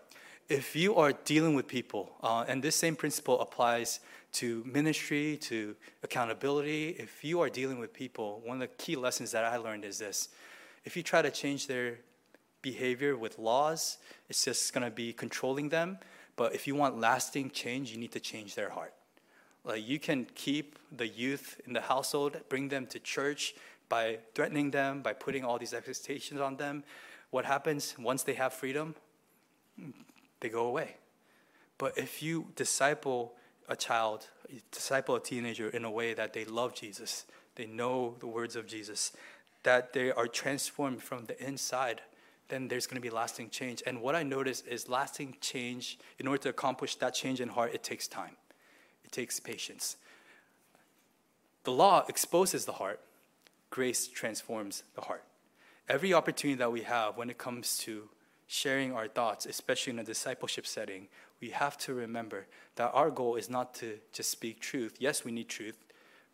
if 0.49 0.75
you 0.75 0.97
are 0.97 1.13
dealing 1.13 1.55
with 1.55 1.69
people, 1.69 2.11
uh, 2.21 2.45
and 2.49 2.65
this 2.65 2.75
same 2.75 2.97
principle 2.97 3.41
applies 3.41 4.01
to 4.33 4.65
ministry, 4.67 5.39
to 5.43 5.77
accountability, 6.03 6.97
if 6.99 7.23
you 7.23 7.41
are 7.41 7.49
dealing 7.49 7.79
with 7.79 7.93
people, 7.93 8.43
one 8.45 8.57
of 8.57 8.69
the 8.69 8.75
key 8.77 8.97
lessons 8.97 9.31
that 9.31 9.45
I 9.45 9.57
learned 9.57 9.85
is 9.85 9.99
this 9.99 10.31
if 10.85 10.97
you 10.97 11.05
try 11.05 11.23
to 11.23 11.31
change 11.31 11.69
their 11.69 11.99
behavior 12.61 13.17
with 13.17 13.39
laws, 13.39 13.99
it's 14.29 14.45
just 14.45 14.73
going 14.73 14.85
to 14.85 14.91
be 14.91 15.13
controlling 15.13 15.69
them. 15.69 15.99
But 16.35 16.57
if 16.57 16.67
you 16.67 16.75
want 16.75 16.99
lasting 16.99 17.51
change, 17.51 17.93
you 17.93 17.99
need 17.99 18.11
to 18.13 18.21
change 18.21 18.57
their 18.57 18.71
heart. 18.71 18.93
Like 19.67 19.87
you 19.87 19.99
can 19.99 20.27
keep 20.35 20.79
the 20.97 21.07
youth 21.07 21.61
in 21.67 21.75
the 21.75 21.83
household, 21.83 22.41
bring 22.49 22.69
them 22.69 22.87
to 22.87 22.99
church 22.99 23.55
by 23.91 24.21
threatening 24.35 24.71
them, 24.71 25.03
by 25.03 25.13
putting 25.13 25.45
all 25.45 25.59
these 25.59 25.75
expectations 25.75 26.41
on 26.41 26.57
them. 26.57 26.85
What 27.31 27.45
happens 27.45 27.95
once 27.99 28.23
they 28.23 28.35
have 28.35 28.55
freedom? 28.55 28.95
they 30.41 30.49
go 30.49 30.67
away. 30.67 30.97
But 31.79 31.99
if 31.99 32.23
you 32.23 32.47
disciple 32.57 33.35
a 33.69 33.77
child, 33.77 34.29
disciple 34.71 35.17
a 35.17 35.21
teenager 35.21 35.69
in 35.69 35.85
a 35.85 35.91
way 35.91 36.15
that 36.15 36.33
they 36.33 36.45
love 36.45 36.75
Jesus, 36.75 37.27
they 37.57 37.67
know 37.67 38.15
the 38.21 38.27
words 38.27 38.57
of 38.57 38.67
Jesus, 38.67 39.13
that 39.63 39.93
they 39.93 40.13
are 40.13 40.27
transformed 40.27 41.03
from 41.03 41.25
the 41.25 41.43
inside, 41.45 42.01
then 42.49 42.69
there's 42.69 42.87
going 42.87 42.97
to 42.97 43.01
be 43.01 43.11
lasting 43.11 43.51
change. 43.51 43.83
And 43.87 44.01
what 44.01 44.15
I 44.15 44.23
notice 44.23 44.61
is 44.63 44.89
lasting 44.89 45.37
change, 45.41 45.99
in 46.19 46.29
order 46.29 46.43
to 46.45 46.49
accomplish 46.51 46.97
that 46.97 47.15
change 47.15 47.41
in 47.41 47.49
heart, 47.49 47.75
it 47.75 47.83
takes 47.83 48.07
time, 48.07 48.37
it 49.07 49.13
takes 49.13 49.41
patience. 49.41 49.97
The 51.65 51.73
law 51.73 52.05
exposes 52.09 52.65
the 52.65 52.73
heart, 52.73 53.01
grace 53.71 54.07
transforms 54.07 54.83
the 54.95 55.01
heart. 55.03 55.25
Every 55.89 56.13
opportunity 56.13 56.59
that 56.59 56.73
we 56.73 56.83
have 56.83 57.17
when 57.17 57.31
it 57.31 57.39
comes 57.39 57.79
to 57.79 58.09
sharing 58.47 58.93
our 58.93 59.09
thoughts, 59.09 59.47
especially 59.47 59.93
in 59.93 59.99
a 59.99 60.05
discipleship 60.05 60.67
setting, 60.67 61.09
we 61.41 61.51
have 61.51 61.77
to 61.79 61.95
remember 61.95 62.47
that 62.77 62.91
our 62.93 63.11
goal 63.11 63.37
is 63.37 63.51
not 63.51 63.75
to 63.75 63.99
just 64.13 64.31
speak 64.31 64.61
truth. 64.61 64.97
Yes, 64.99 65.25
we 65.25 65.33
need 65.33 65.49
truth, 65.49 65.77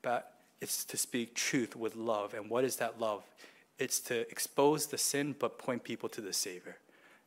but 0.02 0.34
it's 0.60 0.84
to 0.84 0.96
speak 0.96 1.34
truth 1.34 1.74
with 1.74 1.96
love. 1.96 2.34
And 2.34 2.48
what 2.48 2.64
is 2.64 2.76
that 2.76 3.00
love? 3.00 3.24
It's 3.78 4.00
to 4.00 4.20
expose 4.30 4.86
the 4.86 4.98
sin 4.98 5.34
but 5.38 5.58
point 5.58 5.82
people 5.82 6.08
to 6.10 6.20
the 6.20 6.32
Savior, 6.32 6.76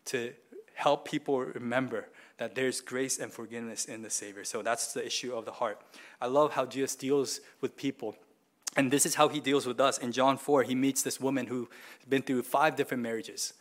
to 0.06 0.34
help 0.76 1.06
people 1.06 1.40
remember 1.40 2.08
that 2.38 2.56
there's 2.56 2.82
grace 2.82 3.18
and 3.18 3.32
forgiveness 3.32 3.86
in 3.86 4.02
the 4.02 4.10
Savior. 4.10 4.44
So 4.44 4.62
that's 4.62 4.94
the 4.94 5.06
issue 5.06 5.34
of 5.34 5.46
the 5.46 5.54
heart. 5.54 5.82
I 6.22 6.28
love 6.28 6.54
how 6.54 6.66
Jesus 6.66 6.96
deals 6.96 7.40
with 7.62 7.78
people. 7.78 8.16
And 8.76 8.92
this 8.92 9.06
is 9.06 9.16
how 9.16 9.30
he 9.30 9.40
deals 9.40 9.66
with 9.66 9.80
us. 9.80 9.98
In 9.98 10.12
John 10.12 10.38
4, 10.38 10.64
he 10.64 10.76
meets 10.76 11.02
this 11.02 11.20
woman 11.20 11.48
who's 11.48 11.68
been 12.10 12.22
through 12.22 12.44
five 12.44 12.76
different 12.76 13.04
marriages 13.04 13.54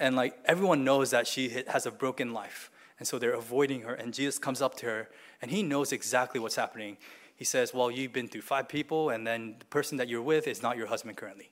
and 0.00 0.16
like 0.16 0.36
everyone 0.46 0.82
knows 0.82 1.10
that 1.10 1.26
she 1.26 1.50
has 1.68 1.86
a 1.86 1.90
broken 1.90 2.32
life 2.32 2.70
and 2.98 3.06
so 3.06 3.18
they're 3.18 3.34
avoiding 3.34 3.82
her 3.82 3.94
and 3.94 4.12
jesus 4.14 4.38
comes 4.38 4.60
up 4.60 4.74
to 4.74 4.86
her 4.86 5.08
and 5.40 5.50
he 5.50 5.62
knows 5.62 5.92
exactly 5.92 6.40
what's 6.40 6.56
happening 6.56 6.96
he 7.36 7.44
says 7.44 7.72
well 7.72 7.90
you've 7.90 8.12
been 8.12 8.26
through 8.26 8.40
five 8.40 8.68
people 8.68 9.10
and 9.10 9.26
then 9.26 9.54
the 9.58 9.64
person 9.66 9.98
that 9.98 10.08
you're 10.08 10.22
with 10.22 10.48
is 10.48 10.62
not 10.62 10.76
your 10.76 10.86
husband 10.86 11.16
currently 11.16 11.50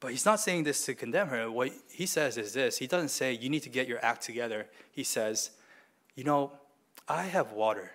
but 0.00 0.10
he's 0.10 0.26
not 0.26 0.40
saying 0.40 0.64
this 0.64 0.84
to 0.84 0.94
condemn 0.94 1.28
her 1.28 1.50
what 1.50 1.70
he 1.90 2.04
says 2.04 2.36
is 2.36 2.52
this 2.52 2.78
he 2.78 2.86
doesn't 2.86 3.08
say 3.08 3.32
you 3.32 3.48
need 3.48 3.62
to 3.62 3.70
get 3.70 3.88
your 3.88 4.04
act 4.04 4.22
together 4.22 4.66
he 4.90 5.04
says 5.04 5.52
you 6.14 6.24
know 6.24 6.52
i 7.08 7.24
have 7.24 7.52
water 7.52 7.92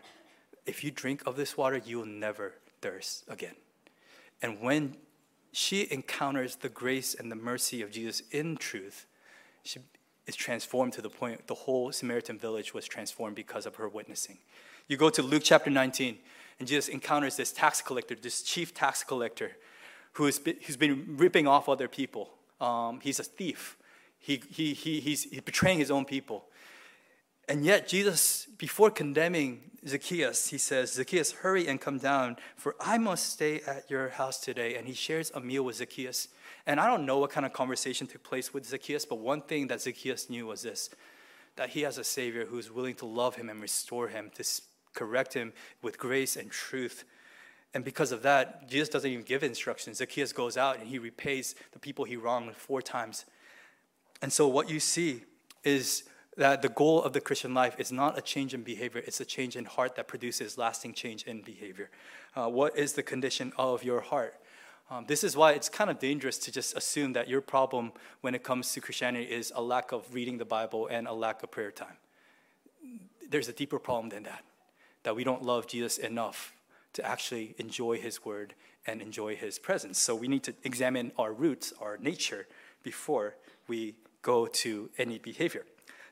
if 0.66 0.84
you 0.84 0.92
drink 0.92 1.24
of 1.26 1.36
this 1.36 1.58
water 1.58 1.82
you 1.86 1.98
will 1.98 2.06
never 2.06 2.54
thirst 2.82 3.24
again 3.28 3.56
and 4.42 4.62
when 4.62 4.96
she 5.52 5.88
encounters 5.92 6.58
the 6.58 6.70
grace 6.70 7.16
and 7.16 7.32
the 7.32 7.36
mercy 7.36 7.82
of 7.82 7.92
jesus 7.92 8.22
in 8.32 8.56
truth 8.58 9.06
she 9.64 9.80
is 10.28 10.36
transformed 10.36 10.94
to 10.94 11.02
the 11.02 11.10
point 11.10 11.48
the 11.48 11.56
whole 11.56 11.92
Samaritan 11.92 12.38
village 12.38 12.74
was 12.74 12.86
transformed 12.86 13.36
because 13.36 13.66
of 13.66 13.76
her 13.76 13.88
witnessing. 13.88 14.38
You 14.88 14.98
go 14.98 15.10
to 15.10 15.22
Luke 15.24 15.42
chapter 15.44 15.70
19, 15.70 16.18
and 16.60 16.68
Jesus 16.68 16.90
encounters 16.90 17.38
this 17.38 17.52
tax 17.52 17.82
collector, 17.82 18.16
this 18.16 18.42
chief 18.44 18.74
tax 18.74 19.04
collector, 19.04 19.52
who's 20.14 20.38
been, 20.38 20.58
who's 20.66 20.78
been 20.78 21.16
ripping 21.18 21.48
off 21.48 21.70
other 21.70 21.88
people. 21.88 22.32
Um, 22.60 23.00
he's 23.02 23.20
a 23.20 23.24
thief. 23.24 23.78
He, 24.20 24.42
he, 24.50 24.74
he, 24.74 25.00
he's, 25.00 25.24
he's 25.24 25.42
betraying 25.42 25.80
his 25.80 25.92
own 25.92 26.06
people. 26.06 26.46
And 27.48 27.64
yet, 27.64 27.88
Jesus, 27.88 28.48
before 28.58 28.92
condemning 28.92 29.72
Zacchaeus, 29.88 30.50
he 30.50 30.58
says, 30.58 30.94
Zacchaeus, 30.94 31.32
hurry 31.32 31.68
and 31.68 31.80
come 31.80 31.98
down, 31.98 32.36
for 32.58 32.76
I 32.80 32.98
must 32.98 33.30
stay 33.32 33.62
at 33.62 33.90
your 33.90 34.10
house 34.10 34.40
today. 34.40 34.76
And 34.76 34.86
he 34.86 34.94
shares 34.94 35.32
a 35.34 35.40
meal 35.40 35.64
with 35.64 35.78
Zacchaeus. 35.78 36.28
And 36.66 36.80
I 36.80 36.88
don't 36.88 37.06
know 37.06 37.20
what 37.20 37.32
kind 37.32 37.46
of 37.46 37.54
conversation 37.54 38.06
took 38.06 38.24
place 38.24 38.54
with 38.54 38.66
Zacchaeus, 38.66 39.06
but 39.06 39.20
one 39.20 39.42
thing 39.42 39.68
that 39.68 39.82
Zacchaeus 39.82 40.30
knew 40.30 40.48
was 40.48 40.64
this 40.64 40.90
that 41.56 41.70
he 41.70 41.82
has 41.82 41.98
a 41.98 42.04
Savior 42.04 42.46
who's 42.46 42.70
willing 42.70 42.94
to 42.94 43.06
love 43.08 43.36
him 43.36 43.50
and 43.50 43.60
restore 43.60 44.08
him, 44.10 44.30
to 44.36 44.44
correct 44.94 45.34
him 45.34 45.52
with 45.82 45.98
grace 45.98 46.36
and 46.36 46.52
truth. 46.52 47.04
And 47.74 47.84
because 47.84 48.12
of 48.12 48.22
that, 48.22 48.70
Jesus 48.70 48.90
doesn't 48.90 49.10
even 49.10 49.26
give 49.26 49.42
instructions. 49.42 49.98
Zacchaeus 49.98 50.34
goes 50.34 50.56
out 50.56 50.78
and 50.78 50.88
he 50.88 51.00
repays 51.00 51.56
the 51.72 51.80
people 51.80 52.06
he 52.06 52.16
wronged 52.16 52.56
four 52.56 52.80
times. 52.82 53.26
And 54.22 54.32
so, 54.32 54.48
what 54.48 54.70
you 54.70 54.80
see 54.80 55.24
is 55.64 56.04
that 56.38 56.62
the 56.62 56.70
goal 56.70 57.04
of 57.04 57.14
the 57.14 57.22
Christian 57.22 57.54
life 57.54 57.76
is 57.80 57.92
not 57.92 58.18
a 58.18 58.22
change 58.22 58.54
in 58.54 58.62
behavior, 58.62 59.02
it's 59.06 59.20
a 59.20 59.26
change 59.26 59.56
in 59.56 59.66
heart 59.66 59.96
that 59.96 60.08
produces 60.08 60.58
lasting 60.58 60.94
change 60.94 61.24
in 61.24 61.42
behavior. 61.42 61.90
Uh, 62.36 62.48
what 62.48 62.78
is 62.78 62.94
the 62.94 63.04
condition 63.04 63.52
of 63.58 63.84
your 63.84 64.02
heart? 64.02 64.36
Um, 64.90 65.06
this 65.08 65.24
is 65.24 65.36
why 65.36 65.52
it's 65.52 65.68
kind 65.68 65.90
of 65.90 66.00
dangerous 66.00 66.38
to 66.38 66.52
just 66.52 66.78
assume 66.78 67.14
that 67.14 67.28
your 67.28 67.42
problem 67.42 67.92
when 68.22 68.36
it 68.36 68.44
comes 68.44 68.72
to 68.74 68.80
Christianity 68.80 69.26
is 69.26 69.52
a 69.56 69.62
lack 69.62 69.92
of 69.92 70.14
reading 70.14 70.38
the 70.38 70.46
Bible 70.46 70.88
and 70.88 71.08
a 71.08 71.14
lack 71.14 71.44
of 71.44 71.52
prayer 71.52 71.72
time. 71.72 71.98
There's 73.30 73.50
a 73.50 73.54
deeper 73.54 73.80
problem 73.80 74.10
than 74.10 74.24
that, 74.24 74.46
that 75.04 75.16
we 75.16 75.26
don't 75.26 75.44
love 75.44 75.68
Jesus 75.68 75.98
enough 75.98 76.54
to 76.94 77.06
actually 77.06 77.56
enjoy 77.58 77.98
his 77.98 78.24
word 78.24 78.54
and 78.86 79.02
enjoy 79.02 79.36
his 79.36 79.60
presence. 79.60 79.98
So 79.98 80.16
we 80.16 80.30
need 80.30 80.44
to 80.44 80.54
examine 80.64 81.12
our 81.18 81.34
roots, 81.34 81.74
our 81.82 81.98
nature, 81.98 82.48
before 82.84 83.36
we 83.68 83.96
go 84.22 84.46
to 84.46 84.90
any 84.98 85.18
behavior. 85.18 85.66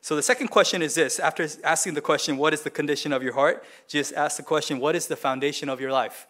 So 0.06 0.16
the 0.16 0.22
second 0.22 0.50
question 0.50 0.84
is 0.84 0.94
this 0.94 1.20
after 1.20 1.48
asking 1.64 1.96
the 1.96 2.02
question, 2.02 2.38
What 2.38 2.54
is 2.54 2.62
the 2.62 2.70
condition 2.70 3.12
of 3.12 3.24
your 3.24 3.34
heart? 3.34 3.66
Jesus 3.88 4.12
asked 4.12 4.38
the 4.38 4.44
question, 4.44 4.80
What 4.80 4.96
is 4.96 5.08
the 5.08 5.16
foundation 5.16 5.68
of 5.68 5.82
your 5.82 5.92
life? 5.92 6.28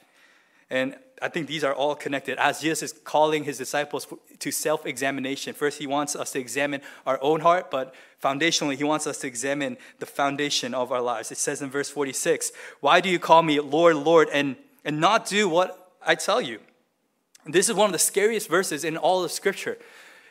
And 0.69 0.95
I 1.21 1.27
think 1.27 1.47
these 1.47 1.65
are 1.65 1.73
all 1.73 1.93
connected. 1.93 2.38
As 2.38 2.61
Jesus 2.61 2.93
is 2.93 2.99
calling 3.03 3.43
his 3.43 3.57
disciples 3.57 4.07
to 4.39 4.49
self 4.49 4.85
examination, 4.85 5.53
first, 5.53 5.77
he 5.77 5.88
wants 5.88 6.15
us 6.15 6.31
to 6.31 6.39
examine 6.39 6.79
our 7.05 7.21
own 7.21 7.41
heart, 7.41 7.69
but 7.69 7.93
foundationally, 8.23 8.77
he 8.77 8.85
wants 8.85 9.07
us 9.07 9.17
to 9.17 9.27
examine 9.27 9.75
the 9.99 10.05
foundation 10.05 10.73
of 10.73 10.93
our 10.93 11.01
lives. 11.01 11.29
It 11.29 11.38
says 11.38 11.61
in 11.61 11.69
verse 11.69 11.89
46 11.89 12.53
Why 12.79 13.01
do 13.01 13.09
you 13.09 13.19
call 13.19 13.43
me 13.43 13.59
Lord, 13.59 13.97
Lord, 13.97 14.29
and, 14.31 14.55
and 14.85 15.01
not 15.01 15.25
do 15.25 15.49
what 15.49 15.91
I 16.01 16.15
tell 16.15 16.39
you? 16.39 16.59
This 17.45 17.67
is 17.67 17.75
one 17.75 17.88
of 17.88 17.91
the 17.91 17.99
scariest 17.99 18.47
verses 18.47 18.85
in 18.85 18.95
all 18.95 19.25
of 19.25 19.33
Scripture 19.33 19.77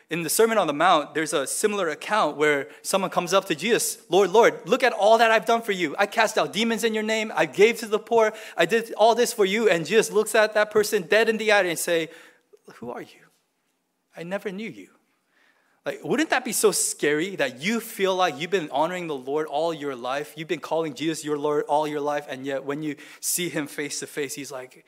in 0.09 0.21
the 0.21 0.29
Sermon 0.29 0.57
on 0.57 0.67
the 0.67 0.73
Mount, 0.73 1.15
there's 1.15 1.33
a 1.33 1.47
similar 1.47 1.89
account 1.89 2.37
where 2.37 2.67
someone 2.83 3.09
comes 3.09 3.33
up 3.33 3.45
to 3.45 3.55
Jesus, 3.55 3.97
Lord, 4.09 4.29
Lord, 4.29 4.67
look 4.67 4.83
at 4.83 4.93
all 4.93 5.17
that 5.17 5.31
I've 5.31 5.45
done 5.45 5.61
for 5.61 5.71
you. 5.71 5.95
I 5.97 6.05
cast 6.05 6.37
out 6.37 6.53
demons 6.53 6.83
in 6.83 6.93
your 6.93 7.03
name. 7.03 7.31
I 7.35 7.45
gave 7.45 7.79
to 7.79 7.87
the 7.87 7.99
poor. 7.99 8.33
I 8.55 8.65
did 8.65 8.93
all 8.93 9.15
this 9.15 9.33
for 9.33 9.45
you. 9.45 9.67
And 9.67 9.85
Jesus 9.85 10.11
looks 10.11 10.35
at 10.35 10.53
that 10.53 10.69
person 10.69 11.03
dead 11.03 11.27
in 11.27 11.37
the 11.37 11.51
eye 11.51 11.63
and 11.63 11.79
say, 11.79 12.09
Who 12.75 12.91
are 12.91 13.01
you? 13.01 13.25
I 14.15 14.23
never 14.23 14.51
knew 14.51 14.69
you. 14.69 14.89
Like, 15.85 16.03
wouldn't 16.03 16.31
that 16.31 16.45
be 16.45 16.51
so 16.51 16.71
scary 16.71 17.35
that 17.35 17.61
you 17.61 17.79
feel 17.79 18.15
like 18.15 18.39
you've 18.39 18.49
been 18.49 18.69
honoring 18.71 19.07
the 19.07 19.15
Lord 19.15 19.45
all 19.47 19.73
your 19.73 19.95
life? 19.95 20.33
You've 20.35 20.47
been 20.47 20.59
calling 20.59 20.95
Jesus 20.95 21.23
your 21.23 21.37
Lord 21.37 21.65
all 21.67 21.87
your 21.87 22.01
life, 22.01 22.25
and 22.27 22.43
yet 22.43 22.63
when 22.63 22.81
you 22.81 22.95
see 23.19 23.49
him 23.49 23.67
face 23.67 23.99
to 23.99 24.07
face, 24.07 24.33
he's 24.33 24.51
like, 24.51 24.83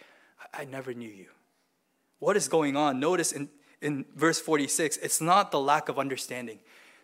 I 0.51 0.65
never 0.65 0.95
knew 0.95 1.09
you. 1.09 1.27
What 2.17 2.35
is 2.35 2.47
going 2.47 2.75
on? 2.75 2.99
Notice 2.99 3.31
in 3.31 3.49
in 3.81 4.05
verse 4.15 4.39
46, 4.39 4.97
it's 4.97 5.21
not 5.21 5.51
the 5.51 5.59
lack 5.59 5.89
of 5.89 5.99
understanding. 5.99 6.59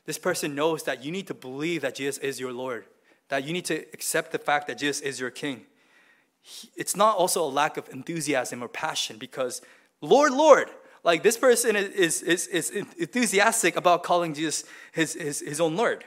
This 0.05 0.17
person 0.17 0.55
knows 0.55 0.83
that 0.83 1.03
you 1.03 1.11
need 1.11 1.27
to 1.27 1.33
believe 1.33 1.81
that 1.81 1.95
Jesus 1.95 2.17
is 2.17 2.39
your 2.39 2.51
Lord, 2.51 2.85
that 3.29 3.45
you 3.45 3.53
need 3.53 3.65
to 3.65 3.85
accept 3.93 4.31
the 4.31 4.39
fact 4.39 4.67
that 4.67 4.77
Jesus 4.77 5.01
is 5.01 5.19
your 5.19 5.29
King. 5.29 5.65
It's 6.75 6.95
not 6.95 7.15
also 7.15 7.43
a 7.43 7.47
lack 7.47 7.77
of 7.77 7.87
enthusiasm 7.89 8.63
or 8.63 8.67
passion 8.67 9.17
because, 9.17 9.61
Lord, 10.01 10.33
Lord, 10.33 10.69
like 11.03 11.23
this 11.23 11.37
person 11.37 11.75
is, 11.75 12.21
is, 12.21 12.47
is 12.47 12.69
enthusiastic 12.69 13.75
about 13.75 14.03
calling 14.03 14.33
Jesus 14.33 14.65
his, 14.91 15.13
his, 15.13 15.39
his 15.39 15.61
own 15.61 15.75
Lord. 15.75 16.03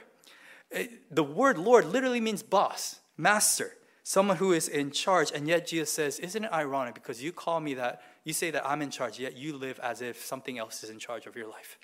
Eh, 0.71 0.87
the 1.09 1.23
word 1.23 1.57
Lord 1.57 1.85
literally 1.85 2.21
means 2.21 2.43
boss, 2.43 2.99
master, 3.15 3.73
someone 4.03 4.37
who 4.37 4.53
is 4.53 4.67
in 4.67 4.91
charge. 4.91 5.31
And 5.33 5.47
yet 5.47 5.67
Jesus 5.67 5.91
says, 5.91 6.19
Isn't 6.19 6.45
it 6.45 6.51
ironic 6.51 6.93
because 6.93 7.23
you 7.23 7.31
call 7.31 7.59
me 7.59 7.73
that 7.75 8.01
you 8.27 8.33
say 8.33 8.51
that 8.51 8.67
I'm 8.67 8.81
in 8.81 8.91
charge, 8.91 9.19
yet 9.19 9.37
you 9.37 9.55
live 9.55 9.79
as 9.81 10.01
if 10.01 10.25
something 10.25 10.59
else 10.59 10.83
is 10.83 10.89
in 10.89 10.99
charge 10.99 11.27
of 11.27 11.37
your 11.37 11.47
life. 11.47 11.79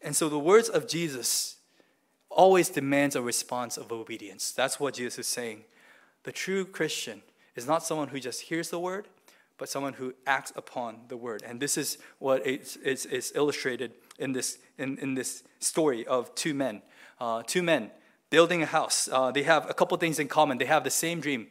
And 0.00 0.16
so 0.16 0.30
the 0.30 0.38
words 0.38 0.70
of 0.70 0.88
Jesus 0.88 1.56
always 2.30 2.70
demands 2.70 3.14
a 3.14 3.20
response 3.20 3.76
of 3.76 3.92
obedience. 3.92 4.52
That's 4.52 4.80
what 4.80 4.94
Jesus 4.94 5.18
is 5.18 5.26
saying. 5.26 5.64
The 6.22 6.32
true 6.32 6.64
Christian 6.64 7.20
is 7.56 7.66
not 7.66 7.82
someone 7.82 8.08
who 8.08 8.18
just 8.20 8.40
hears 8.40 8.70
the 8.70 8.78
word, 8.78 9.08
but 9.58 9.68
someone 9.68 9.92
who 9.92 10.14
acts 10.26 10.50
upon 10.56 11.00
the 11.08 11.16
word. 11.18 11.42
And 11.46 11.60
this 11.60 11.76
is 11.76 11.98
what 12.18 12.46
is, 12.46 12.76
is, 12.76 13.32
illustrated 13.34 13.92
in 14.18 14.32
this, 14.32 14.56
in, 14.78 14.96
in 14.96 15.14
this 15.14 15.42
story 15.58 16.06
of 16.06 16.34
two 16.34 16.54
men. 16.54 16.80
Uh, 17.20 17.42
two 17.46 17.62
men 17.62 17.90
building 18.30 18.62
a 18.62 18.66
house. 18.66 19.10
Uh, 19.12 19.30
they 19.30 19.42
have 19.42 19.68
a 19.68 19.74
couple 19.74 19.98
things 19.98 20.18
in 20.18 20.26
common. 20.26 20.56
They 20.56 20.64
have 20.64 20.84
the 20.84 20.90
same 20.90 21.20
dream. 21.20 21.48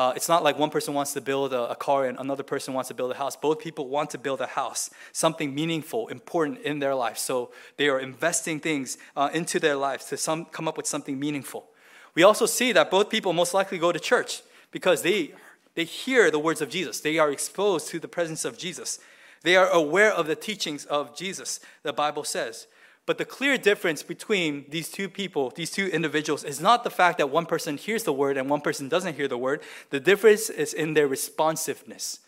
Uh, 0.00 0.14
it's 0.16 0.30
not 0.30 0.42
like 0.42 0.58
one 0.58 0.70
person 0.70 0.94
wants 0.94 1.12
to 1.12 1.20
build 1.20 1.52
a, 1.52 1.72
a, 1.72 1.76
car 1.76 2.06
and 2.06 2.18
another 2.18 2.42
person 2.42 2.72
wants 2.72 2.88
to 2.88 2.94
build 2.94 3.10
a 3.10 3.14
house. 3.14 3.36
Both 3.36 3.58
people 3.58 3.86
want 3.86 4.08
to 4.12 4.18
build 4.18 4.40
a 4.40 4.46
house, 4.46 4.88
something 5.12 5.54
meaningful, 5.54 6.08
important 6.08 6.60
in 6.60 6.78
their 6.78 6.94
life. 6.94 7.18
So 7.18 7.50
they 7.76 7.90
are 7.90 8.00
investing 8.00 8.60
things 8.60 8.96
uh, 9.14 9.28
into 9.34 9.60
their 9.60 9.76
lives 9.76 10.06
to 10.06 10.16
some, 10.16 10.46
come 10.46 10.66
up 10.66 10.78
with 10.78 10.86
something 10.86 11.20
meaningful. 11.20 11.68
We 12.14 12.22
also 12.22 12.46
see 12.46 12.72
that 12.72 12.90
both 12.90 13.10
people 13.10 13.34
most 13.34 13.52
likely 13.52 13.76
go 13.76 13.92
to 13.92 14.00
church 14.00 14.40
because 14.70 15.02
they, 15.02 15.34
they 15.74 15.84
hear 15.84 16.30
the 16.30 16.38
words 16.38 16.62
of 16.62 16.70
Jesus. 16.70 17.00
They 17.00 17.18
are 17.18 17.30
exposed 17.30 17.88
to 17.88 17.98
the 17.98 18.08
presence 18.08 18.46
of 18.46 18.56
Jesus. 18.56 19.00
They 19.42 19.54
are 19.54 19.68
aware 19.68 20.10
of 20.10 20.26
the 20.26 20.34
teachings 20.34 20.86
of 20.86 21.14
Jesus, 21.14 21.60
the 21.82 21.92
Bible 21.92 22.24
says. 22.24 22.68
But 23.10 23.18
the 23.18 23.24
clear 23.24 23.58
difference 23.58 24.04
between 24.04 24.66
these 24.68 24.88
two 24.88 25.08
people, 25.08 25.50
these 25.56 25.72
two 25.72 25.88
individuals, 25.88 26.44
is 26.44 26.60
not 26.60 26.84
the 26.84 26.90
fact 26.90 27.18
that 27.18 27.28
one 27.28 27.44
person 27.44 27.76
hears 27.76 28.04
the 28.04 28.12
word 28.12 28.36
and 28.36 28.48
one 28.48 28.60
person 28.60 28.88
doesn't 28.88 29.16
hear 29.16 29.26
the 29.26 29.36
word. 29.36 29.64
The 29.90 29.98
difference 29.98 30.48
is 30.48 30.72
in 30.72 30.94
their 30.94 31.08
responsiveness. 31.08 32.20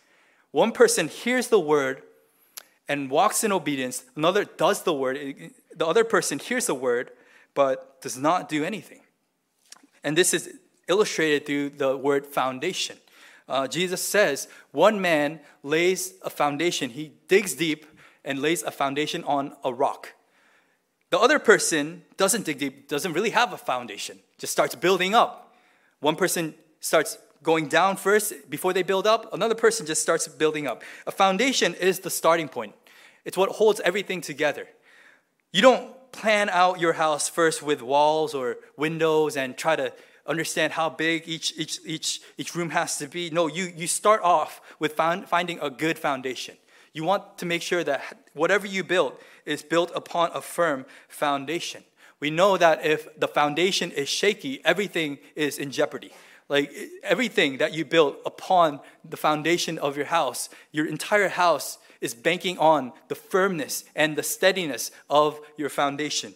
One 0.50 0.72
person 0.72 1.06
hears 1.06 1.46
the 1.46 1.60
word 1.60 2.02
and 2.88 3.10
walks 3.10 3.44
in 3.44 3.52
obedience, 3.52 4.02
another 4.16 4.44
does 4.44 4.82
the 4.82 4.92
word. 4.92 5.52
The 5.72 5.86
other 5.86 6.02
person 6.02 6.40
hears 6.40 6.66
the 6.66 6.74
word 6.74 7.12
but 7.54 8.02
does 8.02 8.18
not 8.18 8.48
do 8.48 8.64
anything. 8.64 9.02
And 10.02 10.18
this 10.18 10.34
is 10.34 10.58
illustrated 10.88 11.46
through 11.46 11.70
the 11.78 11.96
word 11.96 12.26
foundation. 12.26 12.96
Uh, 13.48 13.68
Jesus 13.68 14.02
says, 14.02 14.48
one 14.72 15.00
man 15.00 15.38
lays 15.62 16.14
a 16.22 16.30
foundation, 16.30 16.90
he 16.90 17.12
digs 17.28 17.54
deep 17.54 17.86
and 18.24 18.40
lays 18.40 18.64
a 18.64 18.72
foundation 18.72 19.22
on 19.22 19.54
a 19.62 19.72
rock. 19.72 20.14
The 21.12 21.18
other 21.18 21.38
person 21.38 22.04
doesn't 22.16 22.46
dig 22.46 22.58
deep, 22.58 22.88
doesn't 22.88 23.12
really 23.12 23.28
have 23.30 23.52
a 23.52 23.58
foundation, 23.58 24.18
just 24.38 24.50
starts 24.50 24.74
building 24.74 25.14
up. 25.14 25.54
One 26.00 26.16
person 26.16 26.54
starts 26.80 27.18
going 27.42 27.68
down 27.68 27.96
first 27.98 28.32
before 28.48 28.72
they 28.72 28.82
build 28.82 29.06
up, 29.06 29.30
another 29.34 29.54
person 29.54 29.84
just 29.84 30.00
starts 30.00 30.26
building 30.26 30.66
up. 30.66 30.82
A 31.06 31.10
foundation 31.10 31.74
is 31.74 32.00
the 32.00 32.08
starting 32.08 32.48
point, 32.48 32.74
it's 33.26 33.36
what 33.36 33.50
holds 33.50 33.78
everything 33.80 34.22
together. 34.22 34.66
You 35.52 35.60
don't 35.60 36.12
plan 36.12 36.48
out 36.48 36.80
your 36.80 36.94
house 36.94 37.28
first 37.28 37.62
with 37.62 37.82
walls 37.82 38.32
or 38.32 38.56
windows 38.78 39.36
and 39.36 39.54
try 39.54 39.76
to 39.76 39.92
understand 40.26 40.72
how 40.72 40.88
big 40.88 41.24
each, 41.28 41.52
each, 41.58 41.78
each, 41.84 42.22
each 42.38 42.54
room 42.54 42.70
has 42.70 42.96
to 42.96 43.06
be. 43.06 43.28
No, 43.28 43.48
you, 43.48 43.70
you 43.76 43.86
start 43.86 44.22
off 44.22 44.62
with 44.78 44.94
found, 44.94 45.28
finding 45.28 45.58
a 45.60 45.68
good 45.68 45.98
foundation. 45.98 46.56
You 46.94 47.04
want 47.04 47.36
to 47.38 47.44
make 47.44 47.60
sure 47.60 47.84
that 47.84 48.02
whatever 48.32 48.66
you 48.66 48.82
build 48.82 49.18
is 49.44 49.62
built 49.62 49.90
upon 49.94 50.30
a 50.34 50.40
firm 50.40 50.86
foundation. 51.08 51.84
We 52.20 52.30
know 52.30 52.56
that 52.56 52.86
if 52.86 53.08
the 53.18 53.26
foundation 53.26 53.90
is 53.90 54.08
shaky, 54.08 54.60
everything 54.64 55.18
is 55.34 55.58
in 55.58 55.70
jeopardy. 55.70 56.12
Like 56.48 56.72
everything 57.02 57.58
that 57.58 57.72
you 57.72 57.84
build 57.84 58.16
upon 58.26 58.80
the 59.08 59.16
foundation 59.16 59.78
of 59.78 59.96
your 59.96 60.06
house, 60.06 60.48
your 60.70 60.86
entire 60.86 61.28
house 61.28 61.78
is 62.00 62.14
banking 62.14 62.58
on 62.58 62.92
the 63.08 63.14
firmness 63.14 63.84
and 63.96 64.16
the 64.16 64.22
steadiness 64.22 64.90
of 65.08 65.40
your 65.56 65.68
foundation. 65.68 66.34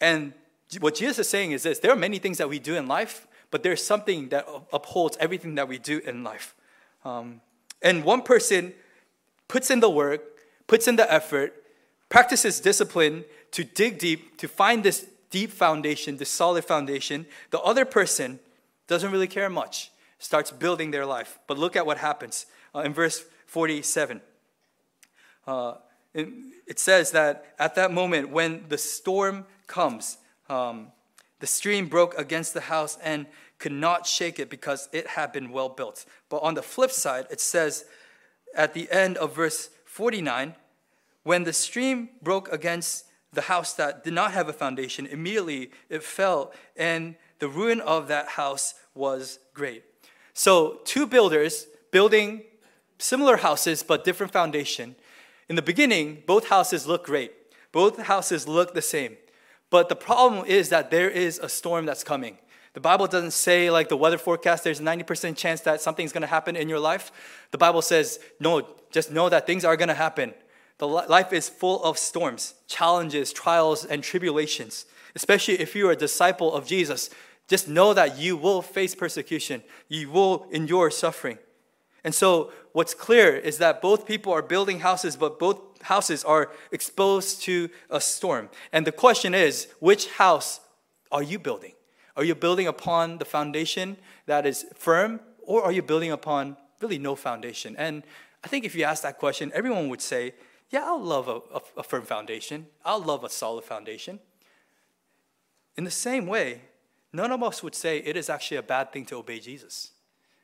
And 0.00 0.32
what 0.80 0.94
Jesus 0.94 1.18
is 1.18 1.28
saying 1.28 1.52
is 1.52 1.62
this 1.64 1.78
there 1.78 1.90
are 1.90 1.96
many 1.96 2.18
things 2.18 2.38
that 2.38 2.48
we 2.48 2.58
do 2.58 2.76
in 2.76 2.86
life, 2.86 3.26
but 3.50 3.62
there's 3.62 3.82
something 3.82 4.28
that 4.28 4.46
upholds 4.72 5.16
everything 5.18 5.56
that 5.56 5.68
we 5.68 5.78
do 5.78 5.98
in 5.98 6.22
life. 6.22 6.54
Um, 7.04 7.40
and 7.82 8.04
one 8.04 8.22
person 8.22 8.74
puts 9.48 9.70
in 9.70 9.80
the 9.80 9.90
work, 9.90 10.22
puts 10.66 10.88
in 10.88 10.96
the 10.96 11.12
effort, 11.12 11.52
practices 12.08 12.60
discipline 12.60 13.24
to 13.52 13.64
dig 13.64 13.98
deep, 13.98 14.38
to 14.38 14.48
find 14.48 14.82
this 14.82 15.06
deep 15.30 15.50
foundation, 15.50 16.16
this 16.16 16.30
solid 16.30 16.64
foundation. 16.64 17.26
The 17.50 17.60
other 17.60 17.84
person 17.84 18.38
doesn't 18.86 19.10
really 19.10 19.26
care 19.26 19.50
much, 19.50 19.90
starts 20.18 20.50
building 20.50 20.90
their 20.90 21.06
life. 21.06 21.38
But 21.46 21.58
look 21.58 21.76
at 21.76 21.86
what 21.86 21.98
happens 21.98 22.46
uh, 22.74 22.80
in 22.80 22.92
verse 22.92 23.24
47. 23.46 24.20
Uh, 25.46 25.74
it, 26.14 26.78
says 26.78 27.10
that 27.12 27.54
at 27.58 27.74
that 27.74 27.92
moment, 27.92 28.30
when 28.30 28.64
the 28.68 28.78
storm 28.78 29.44
comes, 29.66 30.18
um, 30.48 30.88
the 31.40 31.46
stream 31.46 31.88
broke 31.88 32.16
against 32.18 32.54
the 32.54 32.62
house 32.62 32.96
and 33.02 33.26
could 33.58 33.72
not 33.72 34.06
shake 34.06 34.38
it 34.38 34.50
because 34.50 34.88
it 34.92 35.06
had 35.08 35.32
been 35.32 35.50
well 35.50 35.68
built. 35.68 36.04
But 36.28 36.38
on 36.38 36.54
the 36.54 36.62
flip 36.62 36.90
side, 36.90 37.26
it 37.30 37.40
says 37.40 37.84
at 38.54 38.74
the 38.74 38.90
end 38.90 39.16
of 39.18 39.34
verse 39.34 39.70
49 39.84 40.54
when 41.26 41.42
the 41.42 41.52
stream 41.52 42.08
broke 42.22 42.52
against 42.52 43.04
the 43.32 43.40
house 43.40 43.72
that 43.72 44.04
did 44.04 44.12
not 44.12 44.30
have 44.30 44.48
a 44.48 44.52
foundation, 44.52 45.06
immediately 45.06 45.72
it 45.88 46.04
fell, 46.04 46.52
and 46.76 47.16
the 47.40 47.48
ruin 47.48 47.80
of 47.80 48.06
that 48.06 48.28
house 48.28 48.74
was 48.94 49.40
great. 49.52 49.82
So, 50.34 50.78
two 50.84 51.04
builders 51.04 51.66
building 51.90 52.44
similar 52.98 53.38
houses 53.38 53.82
but 53.82 54.04
different 54.04 54.32
foundation. 54.32 54.94
In 55.48 55.56
the 55.56 55.62
beginning, 55.62 56.22
both 56.28 56.46
houses 56.46 56.86
look 56.86 57.04
great. 57.04 57.32
Both 57.72 58.02
houses 58.02 58.46
look 58.46 58.72
the 58.72 58.80
same. 58.80 59.16
But 59.68 59.88
the 59.88 59.96
problem 59.96 60.46
is 60.46 60.68
that 60.68 60.92
there 60.92 61.10
is 61.10 61.40
a 61.40 61.48
storm 61.48 61.86
that's 61.86 62.04
coming. 62.04 62.38
The 62.74 62.80
Bible 62.80 63.08
doesn't 63.08 63.32
say, 63.32 63.68
like 63.68 63.88
the 63.88 63.96
weather 63.96 64.18
forecast, 64.18 64.62
there's 64.62 64.78
a 64.78 64.84
90% 64.84 65.36
chance 65.36 65.60
that 65.62 65.80
something's 65.80 66.12
gonna 66.12 66.28
happen 66.28 66.54
in 66.54 66.68
your 66.68 66.78
life. 66.78 67.10
The 67.50 67.58
Bible 67.58 67.82
says, 67.82 68.20
no, 68.38 68.68
just 68.92 69.10
know 69.10 69.28
that 69.28 69.44
things 69.44 69.64
are 69.64 69.76
gonna 69.76 69.92
happen. 69.92 70.32
The 70.78 70.86
life 70.86 71.32
is 71.32 71.48
full 71.48 71.82
of 71.84 71.98
storms, 71.98 72.54
challenges, 72.66 73.32
trials, 73.32 73.84
and 73.84 74.02
tribulations. 74.02 74.84
Especially 75.14 75.54
if 75.54 75.74
you 75.74 75.88
are 75.88 75.92
a 75.92 75.96
disciple 75.96 76.52
of 76.52 76.66
Jesus, 76.66 77.08
just 77.48 77.68
know 77.68 77.94
that 77.94 78.18
you 78.18 78.36
will 78.36 78.60
face 78.60 78.94
persecution, 78.94 79.62
you 79.88 80.10
will 80.10 80.46
endure 80.52 80.90
suffering. 80.90 81.38
And 82.04 82.14
so, 82.14 82.52
what's 82.72 82.94
clear 82.94 83.34
is 83.34 83.58
that 83.58 83.80
both 83.80 84.06
people 84.06 84.32
are 84.32 84.42
building 84.42 84.80
houses, 84.80 85.16
but 85.16 85.38
both 85.38 85.60
houses 85.82 86.22
are 86.24 86.50
exposed 86.70 87.42
to 87.42 87.70
a 87.90 88.00
storm. 88.00 88.50
And 88.72 88.86
the 88.86 88.92
question 88.92 89.34
is, 89.34 89.68
which 89.80 90.08
house 90.12 90.60
are 91.10 91.22
you 91.22 91.38
building? 91.38 91.72
Are 92.16 92.24
you 92.24 92.34
building 92.34 92.66
upon 92.66 93.18
the 93.18 93.24
foundation 93.24 93.96
that 94.26 94.46
is 94.46 94.66
firm, 94.74 95.20
or 95.42 95.62
are 95.62 95.72
you 95.72 95.82
building 95.82 96.12
upon 96.12 96.56
really 96.80 96.98
no 96.98 97.14
foundation. 97.14 97.74
And 97.76 98.02
I 98.44 98.48
think 98.48 98.64
if 98.64 98.74
you 98.74 98.84
ask 98.84 99.02
that 99.02 99.18
question, 99.18 99.50
everyone 99.54 99.88
would 99.88 100.00
say, 100.00 100.34
Yeah, 100.70 100.84
I'll 100.84 101.02
love 101.02 101.28
a, 101.28 101.40
a, 101.54 101.60
a 101.78 101.82
firm 101.82 102.02
foundation. 102.02 102.66
I'll 102.84 103.02
love 103.02 103.24
a 103.24 103.30
solid 103.30 103.64
foundation. 103.64 104.18
In 105.76 105.84
the 105.84 105.90
same 105.90 106.26
way, 106.26 106.62
none 107.12 107.30
of 107.30 107.42
us 107.42 107.62
would 107.62 107.74
say 107.74 107.98
it 107.98 108.16
is 108.16 108.28
actually 108.28 108.56
a 108.56 108.62
bad 108.62 108.92
thing 108.92 109.04
to 109.06 109.16
obey 109.16 109.38
Jesus. 109.38 109.92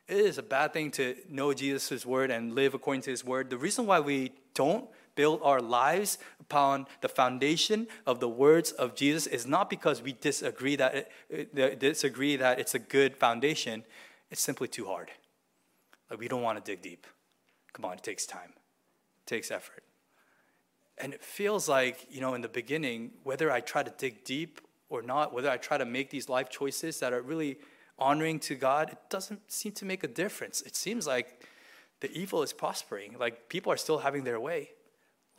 It 0.08 0.18
is 0.18 0.38
a 0.38 0.42
bad 0.42 0.72
thing 0.72 0.90
to 0.92 1.16
know 1.28 1.54
Jesus' 1.54 2.04
word 2.04 2.30
and 2.30 2.54
live 2.54 2.74
according 2.74 3.02
to 3.02 3.10
his 3.10 3.24
word. 3.24 3.50
The 3.50 3.56
reason 3.56 3.86
why 3.86 4.00
we 4.00 4.32
don't 4.54 4.88
build 5.14 5.40
our 5.42 5.60
lives 5.60 6.18
upon 6.40 6.86
the 7.00 7.08
foundation 7.08 7.86
of 8.06 8.20
the 8.20 8.28
words 8.28 8.72
of 8.72 8.94
Jesus 8.94 9.26
is 9.26 9.46
not 9.46 9.70
because 9.70 10.02
we 10.02 10.12
disagree 10.12 10.76
that 10.76 11.10
it, 11.28 11.78
disagree 11.78 12.36
that 12.36 12.58
it's 12.58 12.74
a 12.74 12.78
good 12.78 13.16
foundation. 13.16 13.84
It's 14.30 14.40
simply 14.40 14.68
too 14.68 14.86
hard. 14.86 15.10
Like 16.10 16.18
we 16.18 16.28
don't 16.28 16.42
want 16.42 16.62
to 16.62 16.70
dig 16.70 16.82
deep. 16.82 17.06
Come 17.72 17.84
on, 17.84 17.94
it 17.94 18.02
takes 18.02 18.26
time. 18.26 18.52
It 18.54 19.26
takes 19.26 19.50
effort. 19.50 19.82
And 21.02 21.12
it 21.12 21.22
feels 21.22 21.68
like, 21.68 22.06
you 22.10 22.20
know, 22.20 22.34
in 22.34 22.42
the 22.42 22.48
beginning, 22.48 23.10
whether 23.24 23.50
I 23.50 23.60
try 23.60 23.82
to 23.82 23.92
dig 23.98 24.24
deep 24.24 24.60
or 24.88 25.02
not, 25.02 25.34
whether 25.34 25.50
I 25.50 25.56
try 25.56 25.76
to 25.76 25.84
make 25.84 26.10
these 26.10 26.28
life 26.28 26.48
choices 26.48 27.00
that 27.00 27.12
are 27.12 27.20
really 27.20 27.58
honoring 27.98 28.38
to 28.38 28.54
God, 28.54 28.90
it 28.90 28.98
doesn't 29.10 29.50
seem 29.50 29.72
to 29.72 29.84
make 29.84 30.04
a 30.04 30.08
difference. 30.08 30.62
It 30.62 30.76
seems 30.76 31.06
like 31.06 31.44
the 32.00 32.10
evil 32.12 32.44
is 32.44 32.52
prospering. 32.52 33.16
Like 33.18 33.48
people 33.48 33.72
are 33.72 33.76
still 33.76 33.98
having 33.98 34.22
their 34.22 34.38
way. 34.38 34.70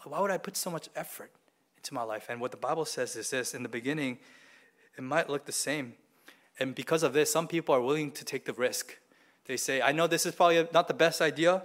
Why 0.04 0.20
would 0.20 0.32
I 0.32 0.38
put 0.38 0.58
so 0.58 0.70
much 0.70 0.90
effort 0.98 1.32
into 1.78 1.94
my 1.94 2.04
life? 2.04 2.26
And 2.28 2.42
what 2.42 2.52
the 2.52 2.58
Bible 2.58 2.84
says 2.84 3.16
is 3.16 3.30
this 3.30 3.54
in 3.54 3.64
the 3.64 3.70
beginning, 3.70 4.20
it 4.98 5.02
might 5.02 5.30
look 5.30 5.46
the 5.46 5.54
same. 5.54 5.94
And 6.60 6.76
because 6.76 7.04
of 7.04 7.14
this, 7.14 7.32
some 7.32 7.48
people 7.48 7.74
are 7.74 7.82
willing 7.82 8.12
to 8.12 8.26
take 8.26 8.44
the 8.44 8.54
risk. 8.54 8.98
They 9.46 9.56
say, 9.56 9.82
I 9.82 9.94
know 9.94 10.08
this 10.08 10.26
is 10.26 10.36
probably 10.36 10.68
not 10.74 10.90
the 10.90 10.94
best 10.94 11.22
idea, 11.22 11.64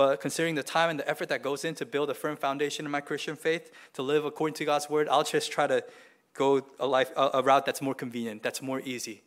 but 0.00 0.18
considering 0.18 0.54
the 0.54 0.62
time 0.62 0.88
and 0.88 0.98
the 0.98 1.06
effort 1.06 1.28
that 1.28 1.42
goes 1.42 1.62
in 1.62 1.74
to 1.74 1.84
build 1.84 2.08
a 2.08 2.14
firm 2.14 2.34
foundation 2.34 2.86
in 2.86 2.90
my 2.90 3.02
Christian 3.02 3.36
faith, 3.36 3.70
to 3.92 4.00
live 4.00 4.24
according 4.24 4.54
to 4.54 4.64
God's 4.64 4.88
word, 4.88 5.06
I'll 5.10 5.24
just 5.24 5.52
try 5.52 5.66
to 5.66 5.84
go 6.32 6.64
a, 6.78 6.86
life, 6.86 7.10
a, 7.18 7.42
route 7.42 7.66
that's 7.66 7.82
more 7.82 7.92
convenient, 7.92 8.42
that's 8.42 8.62
more 8.62 8.80
easy. 8.80 9.22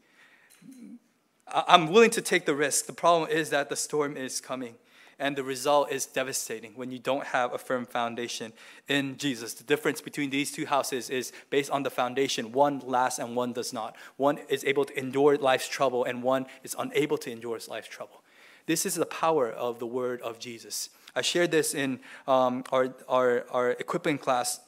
I'm 1.47 1.91
willing 1.91 2.09
to 2.09 2.23
take 2.23 2.47
the 2.47 2.55
risk. 2.55 2.87
The 2.87 2.93
problem 2.93 3.29
is 3.29 3.51
that 3.51 3.69
the 3.69 3.75
storm 3.75 4.17
is 4.17 4.41
coming 4.41 4.73
and 5.19 5.35
the 5.35 5.43
result 5.43 5.91
is 5.91 6.07
devastating 6.07 6.71
when 6.73 6.89
you 6.89 6.97
don't 6.97 7.27
have 7.27 7.53
a 7.53 7.59
firm 7.59 7.85
foundation 7.85 8.51
in 8.87 9.17
Jesus. 9.17 9.53
The 9.53 9.63
difference 9.63 10.01
between 10.01 10.31
these 10.31 10.51
two 10.51 10.65
houses 10.65 11.11
is 11.11 11.31
based 11.51 11.69
on 11.69 11.83
the 11.83 11.91
foundation. 11.91 12.51
One 12.51 12.79
lasts 12.79 13.19
and 13.19 13.35
one 13.35 13.53
does 13.53 13.73
not. 13.73 13.95
One 14.17 14.39
is 14.49 14.65
able 14.65 14.85
to 14.85 14.97
endure 14.97 15.37
life's 15.37 15.67
trouble, 15.67 16.03
and 16.03 16.23
one 16.23 16.47
is 16.63 16.75
unable 16.79 17.19
to 17.19 17.31
endure 17.31 17.59
life's 17.69 17.89
trouble. 17.89 18.22
This 18.65 18.85
is 18.85 18.95
the 18.95 19.05
power 19.05 19.49
of 19.49 19.79
the 19.79 19.85
word 19.85 20.21
of 20.21 20.39
Jesus. 20.39 20.89
I 21.15 21.21
shared 21.21 21.51
this 21.51 21.73
in 21.73 21.99
um, 22.27 22.63
our, 22.71 22.93
our, 23.07 23.45
our 23.51 23.71
equipping 23.71 24.17
class 24.17 24.59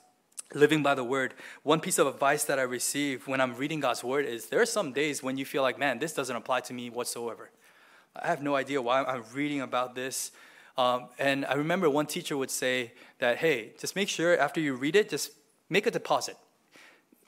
living 0.54 0.84
by 0.84 0.94
the 0.94 1.04
word 1.04 1.34
one 1.64 1.80
piece 1.80 1.98
of 1.98 2.06
advice 2.06 2.44
that 2.44 2.60
i 2.60 2.62
receive 2.62 3.28
when 3.28 3.42
i'm 3.42 3.56
reading 3.56 3.80
god's 3.80 4.04
word 4.04 4.28
is 4.28 4.46
there 4.46 4.62
are 4.62 4.66
some 4.66 4.94
days 4.94 5.24
when 5.24 5.38
you 5.40 5.44
feel 5.44 5.64
like 5.64 5.80
man 5.80 5.98
this 5.98 6.14
doesn't 6.14 6.36
apply 6.36 6.60
to 6.60 6.72
me 6.72 6.88
whatsoever 6.88 7.50
I 8.22 8.28
have 8.28 8.42
no 8.42 8.56
idea 8.56 8.82
why 8.82 9.04
I'm 9.04 9.24
reading 9.34 9.62
about 9.62 9.94
this. 9.94 10.32
Um, 10.78 11.10
and 11.20 11.46
I 11.46 11.56
remember 11.56 11.90
one 11.90 12.06
teacher 12.06 12.38
would 12.38 12.52
say 12.52 12.94
that, 13.20 13.38
hey, 13.38 13.74
just 13.80 13.96
make 13.96 14.08
sure 14.08 14.38
after 14.38 14.60
you 14.62 14.76
read 14.76 14.96
it, 14.96 15.10
just 15.10 15.32
make 15.70 15.86
a 15.86 15.92
deposit 15.92 16.38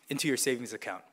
into 0.10 0.28
your 0.28 0.38
savings 0.38 0.74
account. 0.74 1.04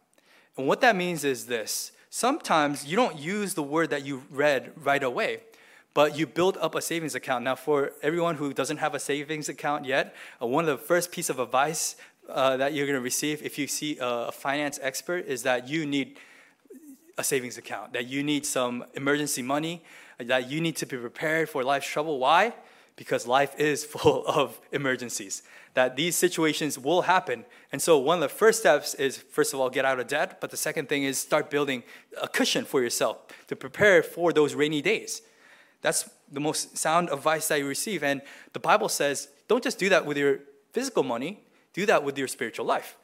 And 0.57 0.69
what 0.69 0.81
that 0.83 0.95
means 0.95 1.25
is 1.25 1.47
this 1.47 1.93
sometimes 2.15 2.87
you 2.87 2.95
don't 2.95 3.19
use 3.19 3.55
the 3.55 3.63
word 3.63 3.91
that 3.91 4.07
you 4.07 4.23
read 4.31 4.71
right 4.77 5.03
away, 5.03 5.41
but 5.95 6.17
you 6.17 6.25
build 6.25 6.57
up 6.59 6.77
a 6.77 6.81
savings 6.81 7.17
account. 7.17 7.43
Now, 7.43 7.57
for 7.57 7.91
everyone 8.03 8.37
who 8.37 8.53
doesn't 8.53 8.77
have 8.77 8.95
a 8.95 9.01
savings 9.01 9.49
account 9.49 9.85
yet, 9.85 10.15
uh, 10.41 10.47
one 10.47 10.69
of 10.69 10.79
the 10.79 10.85
first 10.87 11.11
piece 11.11 11.29
of 11.29 11.41
advice 11.41 11.97
uh, 12.29 12.57
that 12.57 12.73
you're 12.73 12.87
going 12.87 12.97
to 12.97 13.03
receive 13.03 13.43
if 13.43 13.59
you 13.59 13.67
see 13.67 13.99
a, 13.99 14.29
a 14.29 14.33
finance 14.33 14.79
expert 14.81 15.27
is 15.27 15.43
that 15.43 15.67
you 15.67 15.85
need 15.87 16.21
a 17.19 17.25
savings 17.25 17.59
account, 17.59 17.93
that 17.95 18.07
you 18.07 18.23
need 18.23 18.47
some 18.47 18.85
emergency 18.95 19.43
money, 19.43 19.83
that 20.19 20.49
you 20.49 20.61
need 20.61 20.77
to 20.77 20.87
be 20.87 20.97
prepared 20.97 21.49
for 21.49 21.65
life's 21.65 21.89
trouble. 21.89 22.21
Why? 22.21 22.55
Because 22.95 23.27
life 23.27 23.59
is 23.59 23.85
full 23.93 24.25
of 24.25 24.61
emergencies, 24.71 25.43
that 25.75 25.97
these 25.97 26.17
situations 26.17 26.79
will 26.79 27.03
happen. 27.03 27.45
And 27.73 27.83
so, 27.83 27.99
one 27.99 28.19
of 28.19 28.23
the 28.23 28.35
first 28.35 28.61
steps 28.61 28.95
is, 28.95 29.19
first 29.19 29.53
of 29.53 29.61
all, 29.61 29.71
get 29.71 29.85
out 29.85 30.01
of 30.01 30.07
debt. 30.07 30.41
But 30.41 30.51
the 30.51 30.57
second 30.57 30.89
thing 30.89 31.05
is 31.05 31.19
start 31.19 31.51
building 31.51 31.83
a 32.21 32.29
cushion 32.29 32.65
for 32.65 32.81
yourself 32.81 33.19
to 33.49 33.57
prepare 33.57 34.03
for 34.03 34.33
those 34.33 34.55
rainy 34.55 34.81
days. 34.81 35.23
That's 35.83 36.09
the 36.31 36.41
most 36.41 36.79
sound 36.79 37.11
advice 37.11 37.49
that 37.49 37.59
you 37.59 37.69
receive. 37.69 38.03
And 38.03 38.23
the 38.53 38.61
Bible 38.61 38.89
says, 38.89 39.29
don't 39.49 39.63
just 39.63 39.79
do 39.79 39.89
that 39.91 40.07
with 40.07 40.17
your 40.17 40.41
physical 40.73 41.03
money, 41.03 41.41
do 41.73 41.85
that 41.87 42.03
with 42.03 42.17
your 42.17 42.29
spiritual 42.29 42.65
life. 42.65 42.97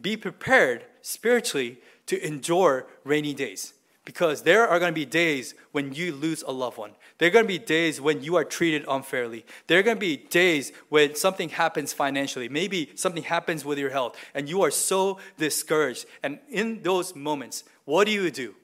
Be 0.00 0.16
prepared 0.16 0.84
spiritually 1.02 1.78
to 2.06 2.26
endure 2.26 2.86
rainy 3.04 3.34
days 3.34 3.74
because 4.04 4.42
there 4.42 4.68
are 4.68 4.78
going 4.78 4.92
to 4.92 4.94
be 4.94 5.06
days 5.06 5.54
when 5.72 5.94
you 5.94 6.12
lose 6.12 6.42
a 6.42 6.52
loved 6.52 6.76
one. 6.76 6.92
There 7.18 7.28
are 7.28 7.30
going 7.30 7.44
to 7.44 7.48
be 7.48 7.58
days 7.58 8.00
when 8.00 8.22
you 8.22 8.36
are 8.36 8.44
treated 8.44 8.84
unfairly. 8.88 9.46
There 9.66 9.78
are 9.78 9.82
going 9.82 9.96
to 9.96 10.00
be 10.00 10.16
days 10.16 10.72
when 10.88 11.14
something 11.14 11.48
happens 11.48 11.92
financially. 11.92 12.48
Maybe 12.48 12.90
something 12.96 13.22
happens 13.22 13.64
with 13.64 13.78
your 13.78 13.90
health 13.90 14.16
and 14.34 14.48
you 14.48 14.62
are 14.62 14.70
so 14.70 15.18
discouraged. 15.38 16.06
And 16.22 16.38
in 16.50 16.82
those 16.82 17.14
moments, 17.14 17.64
what 17.84 18.04
do 18.04 18.12
you 18.12 18.30
do? 18.30 18.54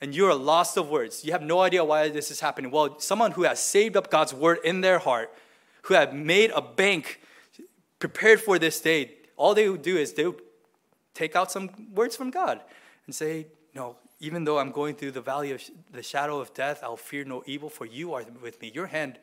And 0.00 0.14
you're 0.14 0.34
lost 0.34 0.78
of 0.78 0.88
words. 0.88 1.24
You 1.24 1.32
have 1.32 1.42
no 1.42 1.60
idea 1.60 1.84
why 1.84 2.08
this 2.08 2.30
is 2.30 2.40
happening. 2.40 2.70
Well, 2.70 2.98
someone 3.00 3.32
who 3.32 3.42
has 3.42 3.60
saved 3.60 3.96
up 3.96 4.10
God's 4.10 4.32
word 4.32 4.58
in 4.64 4.80
their 4.80 4.98
heart, 4.98 5.30
who 5.82 5.94
have 5.94 6.14
made 6.14 6.52
a 6.52 6.62
bank 6.62 7.20
prepared 7.98 8.40
for 8.40 8.58
this 8.58 8.80
day, 8.80 9.12
all 9.36 9.54
they 9.54 9.68
would 9.68 9.82
do 9.82 9.98
is 9.98 10.14
they 10.14 10.26
would 10.26 10.40
take 11.12 11.36
out 11.36 11.52
some 11.52 11.68
words 11.94 12.16
from 12.16 12.30
God 12.30 12.60
and 13.04 13.14
say, 13.14 13.46
No, 13.74 13.96
even 14.20 14.44
though 14.44 14.58
I'm 14.58 14.70
going 14.70 14.94
through 14.94 15.12
the 15.12 15.20
valley 15.20 15.52
of 15.52 15.62
the 15.92 16.02
shadow 16.02 16.40
of 16.40 16.52
death, 16.54 16.80
I'll 16.82 16.96
fear 16.96 17.24
no 17.24 17.42
evil, 17.46 17.70
for 17.70 17.86
you 17.86 18.14
are 18.14 18.24
with 18.42 18.60
me. 18.60 18.70
Your 18.74 18.86
hand, 18.86 19.18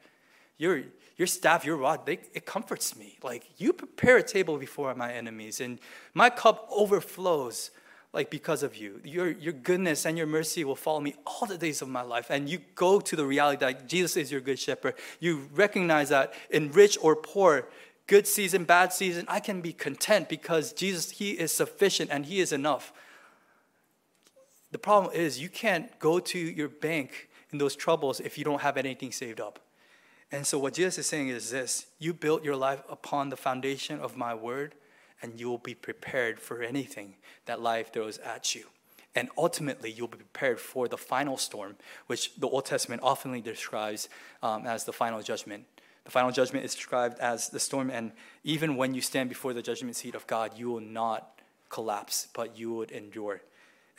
your, 0.58 0.82
your 1.16 1.28
staff, 1.28 1.64
your 1.64 1.78
rod, 1.78 2.06
they, 2.06 2.20
it 2.34 2.46
comforts 2.46 2.98
me. 2.98 3.18
Like, 3.24 3.48
you 3.58 3.74
prepare 3.74 4.18
a 4.18 4.24
table 4.24 4.58
before 4.58 4.94
my 4.96 5.14
enemies, 5.14 5.62
and 5.62 5.80
my 6.14 6.30
cup 6.30 6.68
overflows 6.72 7.72
like 8.14 8.32
because 8.32 8.64
of 8.64 8.76
you. 8.76 9.00
Your, 9.04 9.30
your 9.30 9.54
goodness 9.54 10.06
and 10.06 10.18
your 10.18 10.26
mercy 10.26 10.64
will 10.64 10.76
follow 10.76 11.00
me 11.00 11.14
all 11.26 11.46
the 11.46 11.58
days 11.58 11.82
of 11.82 11.90
my 11.90 12.02
life. 12.02 12.28
And 12.30 12.50
you 12.50 12.60
go 12.74 13.00
to 13.00 13.16
the 13.16 13.26
reality 13.26 13.60
that 13.60 13.88
Jesus 13.88 14.18
is 14.18 14.32
your 14.32 14.42
good 14.42 14.58
shepherd. 14.58 14.96
You 15.20 15.50
recognize 15.54 16.10
that 16.10 16.34
in 16.50 16.72
rich 16.72 16.98
or 17.02 17.16
poor, 17.16 17.68
good 18.08 18.26
season, 18.26 18.64
bad 18.64 18.94
season, 18.94 19.26
I 19.28 19.40
can 19.40 19.62
be 19.62 19.74
content 19.74 20.30
because 20.30 20.74
Jesus, 20.74 21.12
He 21.12 21.32
is 21.32 21.52
sufficient 21.52 22.10
and 22.10 22.26
He 22.26 22.40
is 22.40 22.52
enough. 22.52 22.92
The 24.78 24.82
problem 24.82 25.12
is 25.12 25.42
you 25.42 25.50
can't 25.50 25.98
go 25.98 26.20
to 26.20 26.38
your 26.38 26.70
bank 26.70 27.30
in 27.52 27.58
those 27.58 27.76
troubles 27.76 28.20
if 28.20 28.38
you 28.38 28.44
don't 28.44 28.62
have 28.62 28.78
anything 28.78 29.12
saved 29.12 29.42
up. 29.42 29.58
And 30.32 30.46
so 30.46 30.60
what 30.60 30.76
Jesus 30.76 31.00
is 31.00 31.08
saying 31.08 31.30
is 31.30 31.50
this 31.50 31.88
you 31.98 32.14
built 32.14 32.44
your 32.44 32.56
life 32.56 32.84
upon 32.88 33.30
the 33.30 33.38
foundation 33.38 34.00
of 34.00 34.16
my 34.16 34.36
word, 34.36 34.76
and 35.24 35.40
you 35.40 35.50
will 35.50 35.58
be 35.58 35.74
prepared 35.74 36.40
for 36.40 36.62
anything 36.62 37.16
that 37.48 37.60
life 37.60 37.92
throws 37.92 38.20
at 38.20 38.54
you. 38.54 38.66
And 39.16 39.30
ultimately, 39.36 39.90
you'll 39.90 40.10
be 40.10 40.18
prepared 40.18 40.60
for 40.60 40.88
the 40.88 40.96
final 40.96 41.38
storm, 41.38 41.78
which 42.06 42.36
the 42.36 42.48
Old 42.48 42.66
Testament 42.66 43.02
often 43.02 43.42
describes 43.42 44.10
um, 44.44 44.68
as 44.68 44.84
the 44.84 44.94
final 44.94 45.24
judgment. 45.24 45.66
The 46.06 46.12
final 46.12 46.30
judgment 46.30 46.66
is 46.66 46.76
described 46.76 47.18
as 47.18 47.50
the 47.50 47.60
storm, 47.60 47.90
and 47.90 48.12
even 48.44 48.76
when 48.76 48.94
you 48.94 49.02
stand 49.02 49.28
before 49.30 49.54
the 49.54 49.64
judgment 49.64 49.96
seat 49.96 50.14
of 50.14 50.28
God, 50.28 50.52
you 50.56 50.70
will 50.70 50.82
not 50.82 51.42
collapse, 51.70 52.28
but 52.36 52.56
you 52.60 52.76
would 52.76 52.92
endure. 52.92 53.42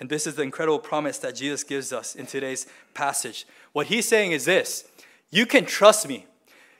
And 0.00 0.08
this 0.08 0.26
is 0.26 0.36
the 0.36 0.42
incredible 0.42 0.78
promise 0.78 1.18
that 1.18 1.34
Jesus 1.34 1.64
gives 1.64 1.92
us 1.92 2.14
in 2.14 2.26
today's 2.26 2.66
passage. 2.94 3.46
What 3.72 3.88
he's 3.88 4.06
saying 4.06 4.32
is 4.32 4.44
this 4.44 4.84
you 5.30 5.46
can 5.46 5.64
trust 5.64 6.08
me. 6.08 6.26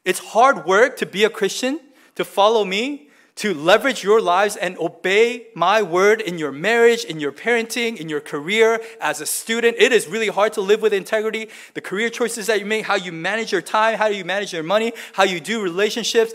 It's 0.04 0.20
hard 0.20 0.64
work 0.64 0.96
to 0.98 1.06
be 1.06 1.24
a 1.24 1.30
Christian, 1.30 1.80
to 2.14 2.24
follow 2.24 2.64
me, 2.64 3.08
to 3.38 3.54
leverage 3.54 4.02
your 4.02 4.20
lives 4.20 4.56
and 4.56 4.76
obey 4.78 5.46
my 5.54 5.80
word 5.80 6.20
in 6.20 6.38
your 6.38 6.50
marriage, 6.50 7.04
in 7.04 7.20
your 7.20 7.30
parenting, 7.30 7.96
in 7.96 8.08
your 8.08 8.20
career 8.20 8.80
as 9.00 9.20
a 9.20 9.26
student. 9.26 9.76
It 9.78 9.92
is 9.92 10.08
really 10.08 10.26
hard 10.26 10.52
to 10.54 10.60
live 10.60 10.82
with 10.82 10.92
integrity. 10.92 11.48
The 11.74 11.80
career 11.80 12.10
choices 12.10 12.48
that 12.48 12.58
you 12.58 12.66
make, 12.66 12.86
how 12.86 12.96
you 12.96 13.12
manage 13.12 13.52
your 13.52 13.62
time, 13.62 13.96
how 13.96 14.08
you 14.08 14.24
manage 14.24 14.52
your 14.52 14.64
money, 14.64 14.92
how 15.12 15.22
you 15.22 15.38
do 15.38 15.62
relationships. 15.62 16.32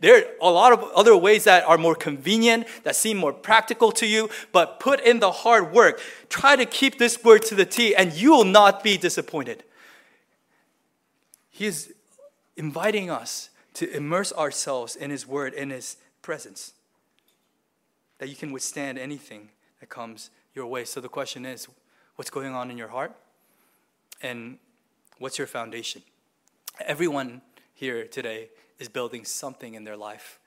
There 0.00 0.16
are 0.16 0.24
a 0.40 0.50
lot 0.50 0.72
of 0.72 0.82
other 0.94 1.16
ways 1.16 1.44
that 1.44 1.64
are 1.64 1.78
more 1.78 1.94
convenient, 1.94 2.66
that 2.84 2.96
seem 2.96 3.16
more 3.16 3.32
practical 3.32 3.90
to 3.92 4.06
you, 4.06 4.30
but 4.52 4.80
put 4.80 5.00
in 5.00 5.20
the 5.20 5.30
hard 5.30 5.72
work. 5.72 6.00
Try 6.28 6.56
to 6.56 6.66
keep 6.66 6.98
this 6.98 7.22
word 7.24 7.42
to 7.46 7.54
the 7.54 7.64
T, 7.64 7.94
and 7.94 8.12
you 8.12 8.30
will 8.30 8.44
not 8.44 8.82
be 8.82 8.96
disappointed. 8.96 9.64
He 11.50 11.66
is 11.66 11.92
inviting 12.56 13.10
us 13.10 13.50
to 13.74 13.90
immerse 13.94 14.32
ourselves 14.32 14.96
in 14.96 15.10
His 15.10 15.26
word, 15.26 15.54
in 15.54 15.70
His 15.70 15.96
presence, 16.22 16.72
that 18.18 18.28
you 18.28 18.36
can 18.36 18.52
withstand 18.52 18.98
anything 18.98 19.48
that 19.80 19.88
comes 19.88 20.30
your 20.54 20.66
way. 20.66 20.84
So 20.84 21.00
the 21.00 21.08
question 21.08 21.46
is 21.46 21.68
what's 22.16 22.30
going 22.30 22.54
on 22.54 22.70
in 22.70 22.78
your 22.78 22.88
heart? 22.88 23.12
And 24.22 24.58
what's 25.18 25.38
your 25.38 25.46
foundation? 25.46 26.02
Everyone 26.86 27.42
here 27.80 28.04
today 28.04 28.50
is 28.78 28.90
building 28.90 29.24
something 29.24 29.72
in 29.72 29.84
their 29.84 29.96
life, 29.96 30.38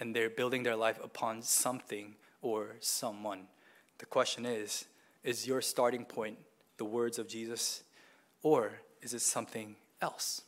and 0.00 0.12
they're 0.14 0.28
building 0.28 0.64
their 0.64 0.74
life 0.74 0.98
upon 1.00 1.40
something 1.40 2.16
or 2.42 2.74
someone. 2.80 3.42
The 3.98 4.06
question 4.06 4.44
is 4.44 4.86
is 5.22 5.46
your 5.46 5.62
starting 5.62 6.04
point 6.04 6.36
the 6.78 6.84
words 6.84 7.20
of 7.20 7.28
Jesus, 7.28 7.84
or 8.42 8.80
is 9.02 9.14
it 9.14 9.20
something 9.20 9.76
else? 10.02 10.42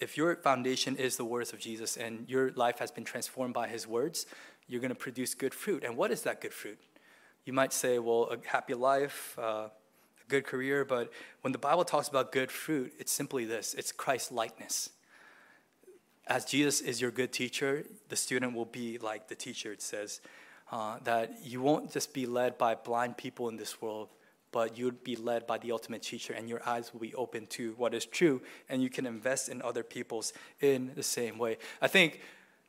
If 0.00 0.16
your 0.16 0.34
foundation 0.36 0.96
is 0.96 1.18
the 1.18 1.24
words 1.26 1.52
of 1.52 1.58
Jesus 1.58 1.98
and 1.98 2.24
your 2.30 2.50
life 2.52 2.78
has 2.78 2.90
been 2.90 3.04
transformed 3.04 3.52
by 3.52 3.68
his 3.68 3.86
words, 3.86 4.24
you're 4.66 4.80
going 4.80 4.88
to 4.88 5.04
produce 5.08 5.34
good 5.34 5.52
fruit. 5.52 5.84
And 5.84 5.98
what 5.98 6.10
is 6.10 6.22
that 6.22 6.40
good 6.40 6.54
fruit? 6.54 6.78
You 7.44 7.52
might 7.52 7.74
say, 7.74 7.98
well, 7.98 8.30
a 8.32 8.38
happy 8.48 8.72
life, 8.72 9.36
uh, 9.38 9.42
a 9.42 10.28
good 10.28 10.44
career, 10.44 10.86
but 10.86 11.12
when 11.42 11.52
the 11.52 11.58
Bible 11.58 11.84
talks 11.84 12.08
about 12.08 12.32
good 12.32 12.50
fruit, 12.50 12.94
it's 12.98 13.12
simply 13.12 13.44
this 13.44 13.74
it's 13.74 13.92
Christ 13.92 14.32
likeness. 14.32 14.88
As 16.26 16.44
Jesus 16.44 16.80
is 16.80 17.00
your 17.00 17.10
good 17.10 17.32
teacher, 17.32 17.84
the 18.08 18.16
student 18.16 18.54
will 18.54 18.64
be 18.64 18.98
like 18.98 19.28
the 19.28 19.34
teacher, 19.34 19.72
it 19.72 19.82
says. 19.82 20.20
Uh, 20.72 20.96
that 21.04 21.38
you 21.44 21.60
won't 21.60 21.92
just 21.92 22.14
be 22.14 22.24
led 22.24 22.56
by 22.56 22.74
blind 22.74 23.16
people 23.16 23.48
in 23.48 23.56
this 23.56 23.82
world, 23.82 24.08
but 24.50 24.78
you'd 24.78 25.04
be 25.04 25.14
led 25.14 25.46
by 25.46 25.58
the 25.58 25.70
ultimate 25.70 26.02
teacher, 26.02 26.32
and 26.32 26.48
your 26.48 26.66
eyes 26.66 26.92
will 26.92 27.00
be 27.00 27.14
open 27.14 27.46
to 27.46 27.74
what 27.76 27.92
is 27.92 28.06
true, 28.06 28.40
and 28.68 28.82
you 28.82 28.88
can 28.88 29.06
invest 29.06 29.48
in 29.48 29.60
other 29.60 29.82
people's 29.82 30.32
in 30.60 30.92
the 30.94 31.02
same 31.02 31.36
way. 31.36 31.58
I 31.82 31.88
think 31.88 32.20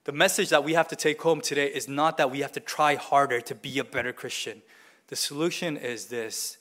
the 0.04 0.12
message 0.12 0.50
that 0.50 0.64
we 0.64 0.74
have 0.74 0.88
to 0.90 0.96
take 0.96 1.22
home 1.22 1.42
today 1.42 1.68
is 1.68 1.88
not 1.88 2.18
that 2.18 2.30
we 2.30 2.42
have 2.42 2.52
to 2.52 2.60
try 2.60 2.96
harder 2.96 3.40
to 3.42 3.56
be 3.56 3.80
a 3.80 3.84
better 3.84 4.12
Christian. 4.12 4.62
The 5.08 5.16
solution 5.16 5.78
is 5.78 6.08
this 6.08 6.58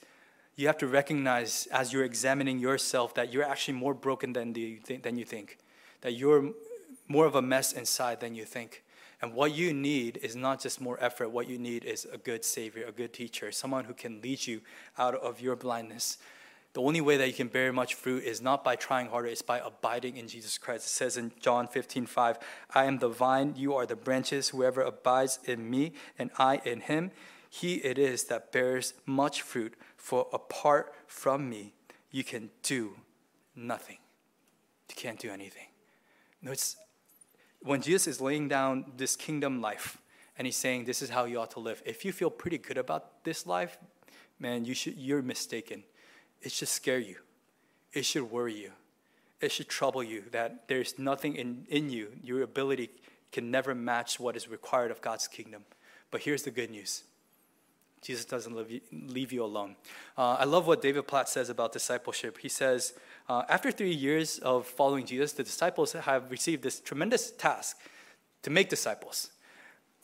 you 0.57 0.69
have 0.69 0.79
to 0.79 0.87
recognize 0.87 1.67
as 1.73 1.93
you're 1.93 2.05
examining 2.05 2.61
yourself 2.61 3.15
that 3.15 3.33
you're 3.33 3.43
actually 3.43 3.75
more 3.75 3.93
broken 3.93 4.33
than, 4.35 4.53
the, 4.53 4.79
than 5.03 5.19
you 5.19 5.25
think, 5.25 5.59
that 6.03 6.13
you're 6.13 6.53
more 7.09 7.27
of 7.27 7.35
a 7.35 7.43
mess 7.43 7.73
inside 7.73 8.21
than 8.21 8.35
you 8.35 8.45
think. 8.45 8.83
And 9.23 9.33
what 9.33 9.55
you 9.55 9.73
need 9.73 10.19
is 10.23 10.37
not 10.37 10.61
just 10.61 10.81
more 10.81 10.99
effort, 11.01 11.31
what 11.31 11.49
you 11.49 11.59
need 11.59 11.85
is 11.85 12.07
a 12.13 12.19
good 12.19 12.45
Savior, 12.45 12.85
a 12.87 12.93
good 12.93 13.13
teacher, 13.13 13.53
someone 13.53 13.85
who 13.85 13.95
can 13.95 14.21
lead 14.21 14.47
you 14.47 14.61
out 14.99 15.15
of 15.15 15.41
your 15.41 15.57
blindness. 15.57 16.19
The 16.75 16.83
only 16.83 17.01
way 17.01 17.17
that 17.17 17.29
you 17.29 17.33
can 17.33 17.47
bear 17.47 17.73
much 17.73 17.95
fruit 17.95 18.25
is 18.25 18.43
not 18.43 18.65
by 18.65 18.75
trying 18.75 19.07
harder, 19.07 19.29
it's 19.29 19.43
by 19.43 19.61
abiding 19.61 20.17
in 20.17 20.27
Jesus 20.27 20.59
Christ. 20.59 20.87
It 20.87 20.91
says 20.91 21.17
in 21.17 21.31
John 21.41 21.69
15, 21.69 22.05
5, 22.07 22.39
I 22.75 22.85
am 22.85 22.99
the 22.99 23.09
vine, 23.09 23.55
you 23.57 23.75
are 23.75 23.87
the 23.87 23.95
branches. 23.97 24.49
Whoever 24.49 24.83
abides 24.83 25.39
in 25.45 25.71
me 25.71 25.93
and 26.19 26.31
I 26.37 26.61
in 26.65 26.81
him, 26.81 27.13
he 27.49 27.77
it 27.77 27.97
is 27.97 28.25
that 28.25 28.51
bears 28.51 28.95
much 29.07 29.43
fruit. 29.43 29.75
For 29.97 30.27
apart 30.33 30.93
from 31.07 31.49
me, 31.49 31.75
you 32.11 32.25
can 32.25 32.51
do 32.65 32.97
nothing. 33.55 33.99
You 34.89 34.97
can't 34.97 35.19
do 35.19 35.31
anything. 35.31 35.69
No, 36.43 36.51
it's 36.51 36.77
when 37.65 37.81
Jesus 37.81 38.07
is 38.07 38.21
laying 38.21 38.49
down 38.49 38.85
this 38.97 39.17
kingdom 39.17 39.61
life 39.61 39.99
and 40.37 40.47
he's 40.47 40.57
saying 40.57 40.85
this 40.85 41.03
is 41.03 41.11
how 41.11 41.25
you 41.25 41.41
ought 41.41 41.53
to 41.53 41.61
live. 41.61 41.83
If 41.85 42.05
you 42.05 42.13
feel 42.13 42.31
pretty 42.31 42.59
good 42.59 42.79
about 42.79 43.25
this 43.25 43.47
life, 43.47 43.79
man, 44.39 44.65
you 44.65 44.75
should 44.75 44.97
you're 44.97 45.23
mistaken. 45.23 45.83
It 46.43 46.53
should 46.53 46.69
scare 46.69 46.99
you. 46.99 47.17
It 47.93 48.05
should 48.05 48.31
worry 48.31 48.55
you. 48.55 48.73
It 49.41 49.51
should 49.51 49.69
trouble 49.69 50.03
you 50.03 50.25
that 50.33 50.69
there's 50.69 50.99
nothing 50.99 51.37
in, 51.37 51.67
in 51.69 51.91
you, 51.91 52.13
your 52.23 52.43
ability 52.43 52.91
can 53.33 53.51
never 53.51 53.75
match 53.75 54.21
what 54.21 54.37
is 54.37 54.49
required 54.49 54.91
of 54.91 55.01
God's 55.01 55.27
kingdom. 55.27 55.65
But 56.11 56.23
here's 56.23 56.43
the 56.43 56.51
good 56.51 56.71
news 56.71 57.05
Jesus 58.05 58.27
doesn't 58.27 58.55
leave 58.93 59.33
you, 59.33 59.43
alone. 59.43 59.77
Uh, 60.17 60.37
I 60.39 60.45
love 60.45 60.67
what 60.67 60.83
David 60.83 61.07
Platt 61.07 61.29
says 61.29 61.49
about 61.49 61.73
discipleship. 61.73 62.39
He 62.39 62.51
says, 62.51 62.93
uh, 63.29 63.43
after 63.49 63.71
three 63.71 63.93
years 63.93 64.39
of 64.39 64.67
following 64.67 65.07
Jesus, 65.07 65.33
the 65.33 65.43
disciples 65.43 65.93
have 65.93 66.31
received 66.31 66.63
this 66.63 66.81
tremendous 66.81 67.31
task 67.31 67.79
to 68.43 68.51
make 68.51 68.69
disciples 68.69 69.31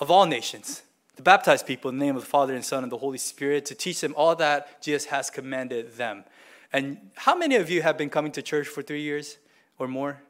of 0.00 0.10
all 0.10 0.24
nations, 0.24 0.82
to 1.16 1.22
baptize 1.22 1.62
people 1.62 1.90
in 1.90 1.98
the 1.98 2.04
name 2.06 2.16
of 2.16 2.22
the 2.22 2.28
Father 2.28 2.54
and 2.54 2.64
Son 2.64 2.82
and 2.82 2.90
the 2.90 2.96
Holy 2.96 3.18
Spirit, 3.18 3.66
to 3.66 3.74
teach 3.74 4.00
them 4.00 4.14
all 4.16 4.34
that 4.36 4.82
Jesus 4.82 5.06
has 5.06 5.28
commanded 5.28 5.96
them. 5.96 6.24
And 6.72 7.10
how 7.14 7.36
many 7.36 7.56
of 7.56 7.68
you 7.68 7.82
have 7.82 7.98
been 7.98 8.08
coming 8.08 8.32
to 8.32 8.42
church 8.42 8.66
for 8.68 8.80
three 8.80 9.02
years 9.02 9.36
or 9.78 9.86
more? 9.86 10.22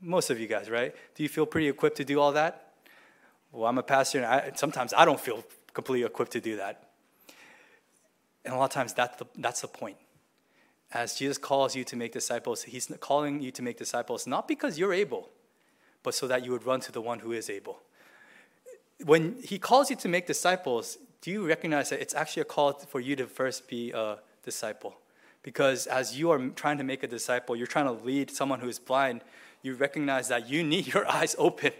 Most 0.00 0.30
of 0.30 0.40
you 0.40 0.46
guys, 0.46 0.70
right? 0.70 0.94
Do 1.14 1.22
you 1.22 1.28
feel 1.28 1.44
pretty 1.44 1.68
equipped 1.68 1.96
to 1.98 2.04
do 2.04 2.20
all 2.20 2.32
that? 2.32 2.72
Well, 3.52 3.66
I'm 3.66 3.78
a 3.78 3.82
pastor, 3.82 4.18
and 4.18 4.26
I, 4.26 4.52
sometimes 4.54 4.94
I 4.96 5.04
don't 5.04 5.20
feel 5.20 5.44
completely 5.74 6.06
equipped 6.06 6.32
to 6.32 6.40
do 6.40 6.56
that. 6.56 6.90
And 8.44 8.54
a 8.54 8.56
lot 8.56 8.66
of 8.66 8.70
times 8.70 8.94
that's 8.94 9.18
the, 9.18 9.26
that's 9.36 9.60
the 9.60 9.68
point. 9.68 9.96
As 10.92 11.14
Jesus 11.14 11.36
calls 11.36 11.76
you 11.76 11.84
to 11.84 11.96
make 11.96 12.12
disciples, 12.12 12.62
he's 12.62 12.90
calling 13.00 13.40
you 13.40 13.50
to 13.50 13.62
make 13.62 13.76
disciples 13.76 14.26
not 14.26 14.48
because 14.48 14.78
you're 14.78 14.94
able, 14.94 15.28
but 16.02 16.14
so 16.14 16.26
that 16.26 16.44
you 16.44 16.52
would 16.52 16.64
run 16.64 16.80
to 16.80 16.92
the 16.92 17.02
one 17.02 17.18
who 17.18 17.32
is 17.32 17.50
able. 17.50 17.80
When 19.04 19.36
he 19.42 19.58
calls 19.58 19.90
you 19.90 19.96
to 19.96 20.08
make 20.08 20.26
disciples, 20.26 20.98
do 21.20 21.30
you 21.30 21.46
recognize 21.46 21.90
that 21.90 22.00
it's 22.00 22.14
actually 22.14 22.42
a 22.42 22.46
call 22.46 22.72
for 22.72 23.00
you 23.00 23.16
to 23.16 23.26
first 23.26 23.68
be 23.68 23.90
a 23.92 24.18
disciple? 24.42 24.96
Because 25.42 25.86
as 25.86 26.18
you 26.18 26.30
are 26.30 26.48
trying 26.50 26.78
to 26.78 26.84
make 26.84 27.02
a 27.02 27.06
disciple, 27.06 27.54
you're 27.54 27.66
trying 27.66 27.86
to 27.86 28.04
lead 28.04 28.30
someone 28.30 28.60
who 28.60 28.68
is 28.68 28.78
blind, 28.78 29.20
you 29.62 29.74
recognize 29.74 30.28
that 30.28 30.48
you 30.48 30.64
need 30.64 30.86
your 30.86 31.08
eyes 31.10 31.36
open, 31.38 31.72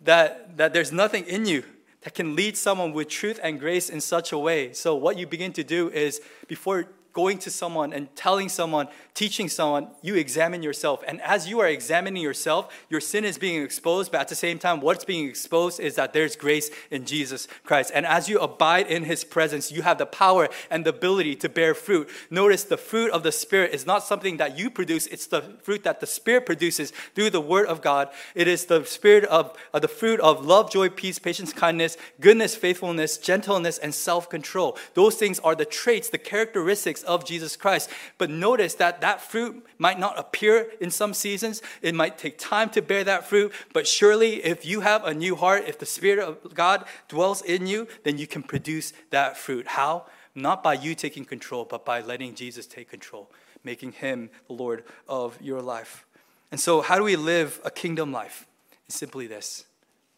that, 0.00 0.56
that 0.56 0.72
there's 0.72 0.92
nothing 0.92 1.24
in 1.24 1.46
you 1.46 1.64
that 2.02 2.14
can 2.14 2.36
lead 2.36 2.56
someone 2.56 2.92
with 2.92 3.08
truth 3.08 3.40
and 3.42 3.58
grace 3.58 3.90
in 3.90 4.00
such 4.00 4.32
a 4.32 4.38
way. 4.38 4.72
So, 4.72 4.94
what 4.94 5.18
you 5.18 5.26
begin 5.26 5.52
to 5.54 5.64
do 5.64 5.90
is 5.90 6.20
before 6.46 6.86
going 7.18 7.36
to 7.36 7.50
someone 7.50 7.92
and 7.92 8.14
telling 8.14 8.48
someone, 8.48 8.86
teaching 9.12 9.48
someone, 9.48 9.88
you 10.02 10.14
examine 10.14 10.62
yourself. 10.62 11.02
And 11.08 11.20
as 11.22 11.48
you 11.48 11.58
are 11.58 11.66
examining 11.66 12.22
yourself, 12.22 12.72
your 12.88 13.00
sin 13.00 13.24
is 13.24 13.38
being 13.38 13.60
exposed, 13.60 14.12
but 14.12 14.20
at 14.20 14.28
the 14.28 14.36
same 14.36 14.60
time, 14.60 14.80
what's 14.80 15.04
being 15.04 15.28
exposed 15.28 15.80
is 15.80 15.96
that 15.96 16.12
there's 16.12 16.36
grace 16.36 16.70
in 16.92 17.04
Jesus 17.04 17.48
Christ. 17.64 17.90
And 17.92 18.06
as 18.06 18.28
you 18.28 18.38
abide 18.38 18.86
in 18.86 19.02
his 19.02 19.24
presence, 19.24 19.72
you 19.72 19.82
have 19.82 19.98
the 19.98 20.06
power 20.06 20.48
and 20.70 20.86
the 20.86 20.90
ability 20.90 21.34
to 21.42 21.48
bear 21.48 21.74
fruit. 21.74 22.08
Notice 22.30 22.62
the 22.62 22.76
fruit 22.76 23.10
of 23.10 23.24
the 23.24 23.32
Spirit 23.32 23.74
is 23.74 23.84
not 23.84 24.04
something 24.04 24.36
that 24.36 24.56
you 24.56 24.70
produce, 24.70 25.08
it's 25.08 25.26
the 25.26 25.42
fruit 25.64 25.82
that 25.82 25.98
the 25.98 26.06
Spirit 26.06 26.46
produces 26.46 26.92
through 27.16 27.30
the 27.30 27.40
Word 27.40 27.66
of 27.66 27.82
God. 27.82 28.10
It 28.36 28.46
is 28.46 28.66
the 28.66 28.84
spirit 28.84 29.24
of, 29.24 29.56
of 29.74 29.82
the 29.82 29.88
fruit 29.88 30.20
of 30.20 30.46
love, 30.46 30.70
joy, 30.70 30.88
peace, 30.88 31.18
patience, 31.18 31.52
kindness, 31.52 31.96
goodness, 32.20 32.54
faithfulness, 32.54 33.18
gentleness, 33.18 33.78
and 33.78 33.92
self 33.92 34.30
control. 34.30 34.78
Those 34.94 35.16
things 35.16 35.40
are 35.40 35.56
the 35.56 35.64
traits, 35.64 36.08
the 36.10 36.18
characteristics 36.18 37.02
of 37.08 37.24
Jesus 37.24 37.56
Christ. 37.56 37.90
But 38.18 38.30
notice 38.30 38.74
that 38.74 39.00
that 39.00 39.20
fruit 39.20 39.66
might 39.78 39.98
not 39.98 40.18
appear 40.18 40.70
in 40.80 40.90
some 40.90 41.14
seasons. 41.14 41.62
It 41.82 41.94
might 41.94 42.18
take 42.18 42.38
time 42.38 42.70
to 42.70 42.82
bear 42.82 43.02
that 43.04 43.26
fruit. 43.26 43.52
But 43.72 43.88
surely, 43.88 44.44
if 44.44 44.64
you 44.64 44.80
have 44.82 45.04
a 45.04 45.14
new 45.14 45.34
heart, 45.34 45.64
if 45.66 45.78
the 45.78 45.86
Spirit 45.86 46.20
of 46.20 46.54
God 46.54 46.84
dwells 47.08 47.42
in 47.42 47.66
you, 47.66 47.88
then 48.04 48.18
you 48.18 48.26
can 48.26 48.42
produce 48.42 48.92
that 49.10 49.36
fruit. 49.36 49.66
How? 49.68 50.06
Not 50.34 50.62
by 50.62 50.74
you 50.74 50.94
taking 50.94 51.24
control, 51.24 51.64
but 51.64 51.84
by 51.84 52.00
letting 52.00 52.34
Jesus 52.34 52.66
take 52.66 52.88
control, 52.90 53.30
making 53.64 53.92
him 53.92 54.30
the 54.46 54.52
Lord 54.52 54.84
of 55.08 55.40
your 55.42 55.60
life. 55.60 56.06
And 56.50 56.60
so, 56.60 56.80
how 56.80 56.96
do 56.96 57.04
we 57.04 57.16
live 57.16 57.60
a 57.64 57.70
kingdom 57.70 58.12
life? 58.12 58.46
It's 58.86 58.96
simply 58.96 59.26
this 59.26 59.64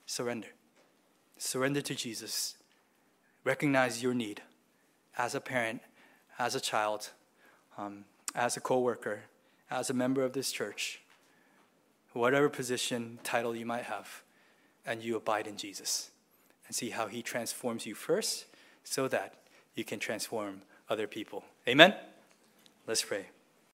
surrender. 0.06 0.48
Surrender 1.38 1.80
to 1.80 1.94
Jesus. 1.94 2.56
Recognize 3.44 4.02
your 4.02 4.12
need 4.12 4.42
as 5.16 5.34
a 5.34 5.40
parent 5.40 5.80
as 6.40 6.54
a 6.54 6.60
child, 6.60 7.10
um, 7.76 8.04
as 8.34 8.56
a 8.56 8.60
coworker, 8.60 9.20
as 9.70 9.90
a 9.90 9.94
member 9.94 10.24
of 10.24 10.32
this 10.32 10.50
church, 10.50 11.02
whatever 12.14 12.48
position, 12.48 13.18
title 13.22 13.54
you 13.54 13.66
might 13.66 13.84
have, 13.84 14.22
and 14.86 15.02
you 15.02 15.16
abide 15.16 15.46
in 15.46 15.56
Jesus 15.58 16.10
and 16.66 16.74
see 16.74 16.90
how 16.90 17.08
he 17.08 17.22
transforms 17.22 17.84
you 17.84 17.94
first 17.94 18.46
so 18.84 19.06
that 19.06 19.34
you 19.74 19.84
can 19.84 19.98
transform 19.98 20.62
other 20.88 21.06
people. 21.06 21.44
Amen? 21.68 21.94
Let's 22.86 23.04
pray. 23.04 23.26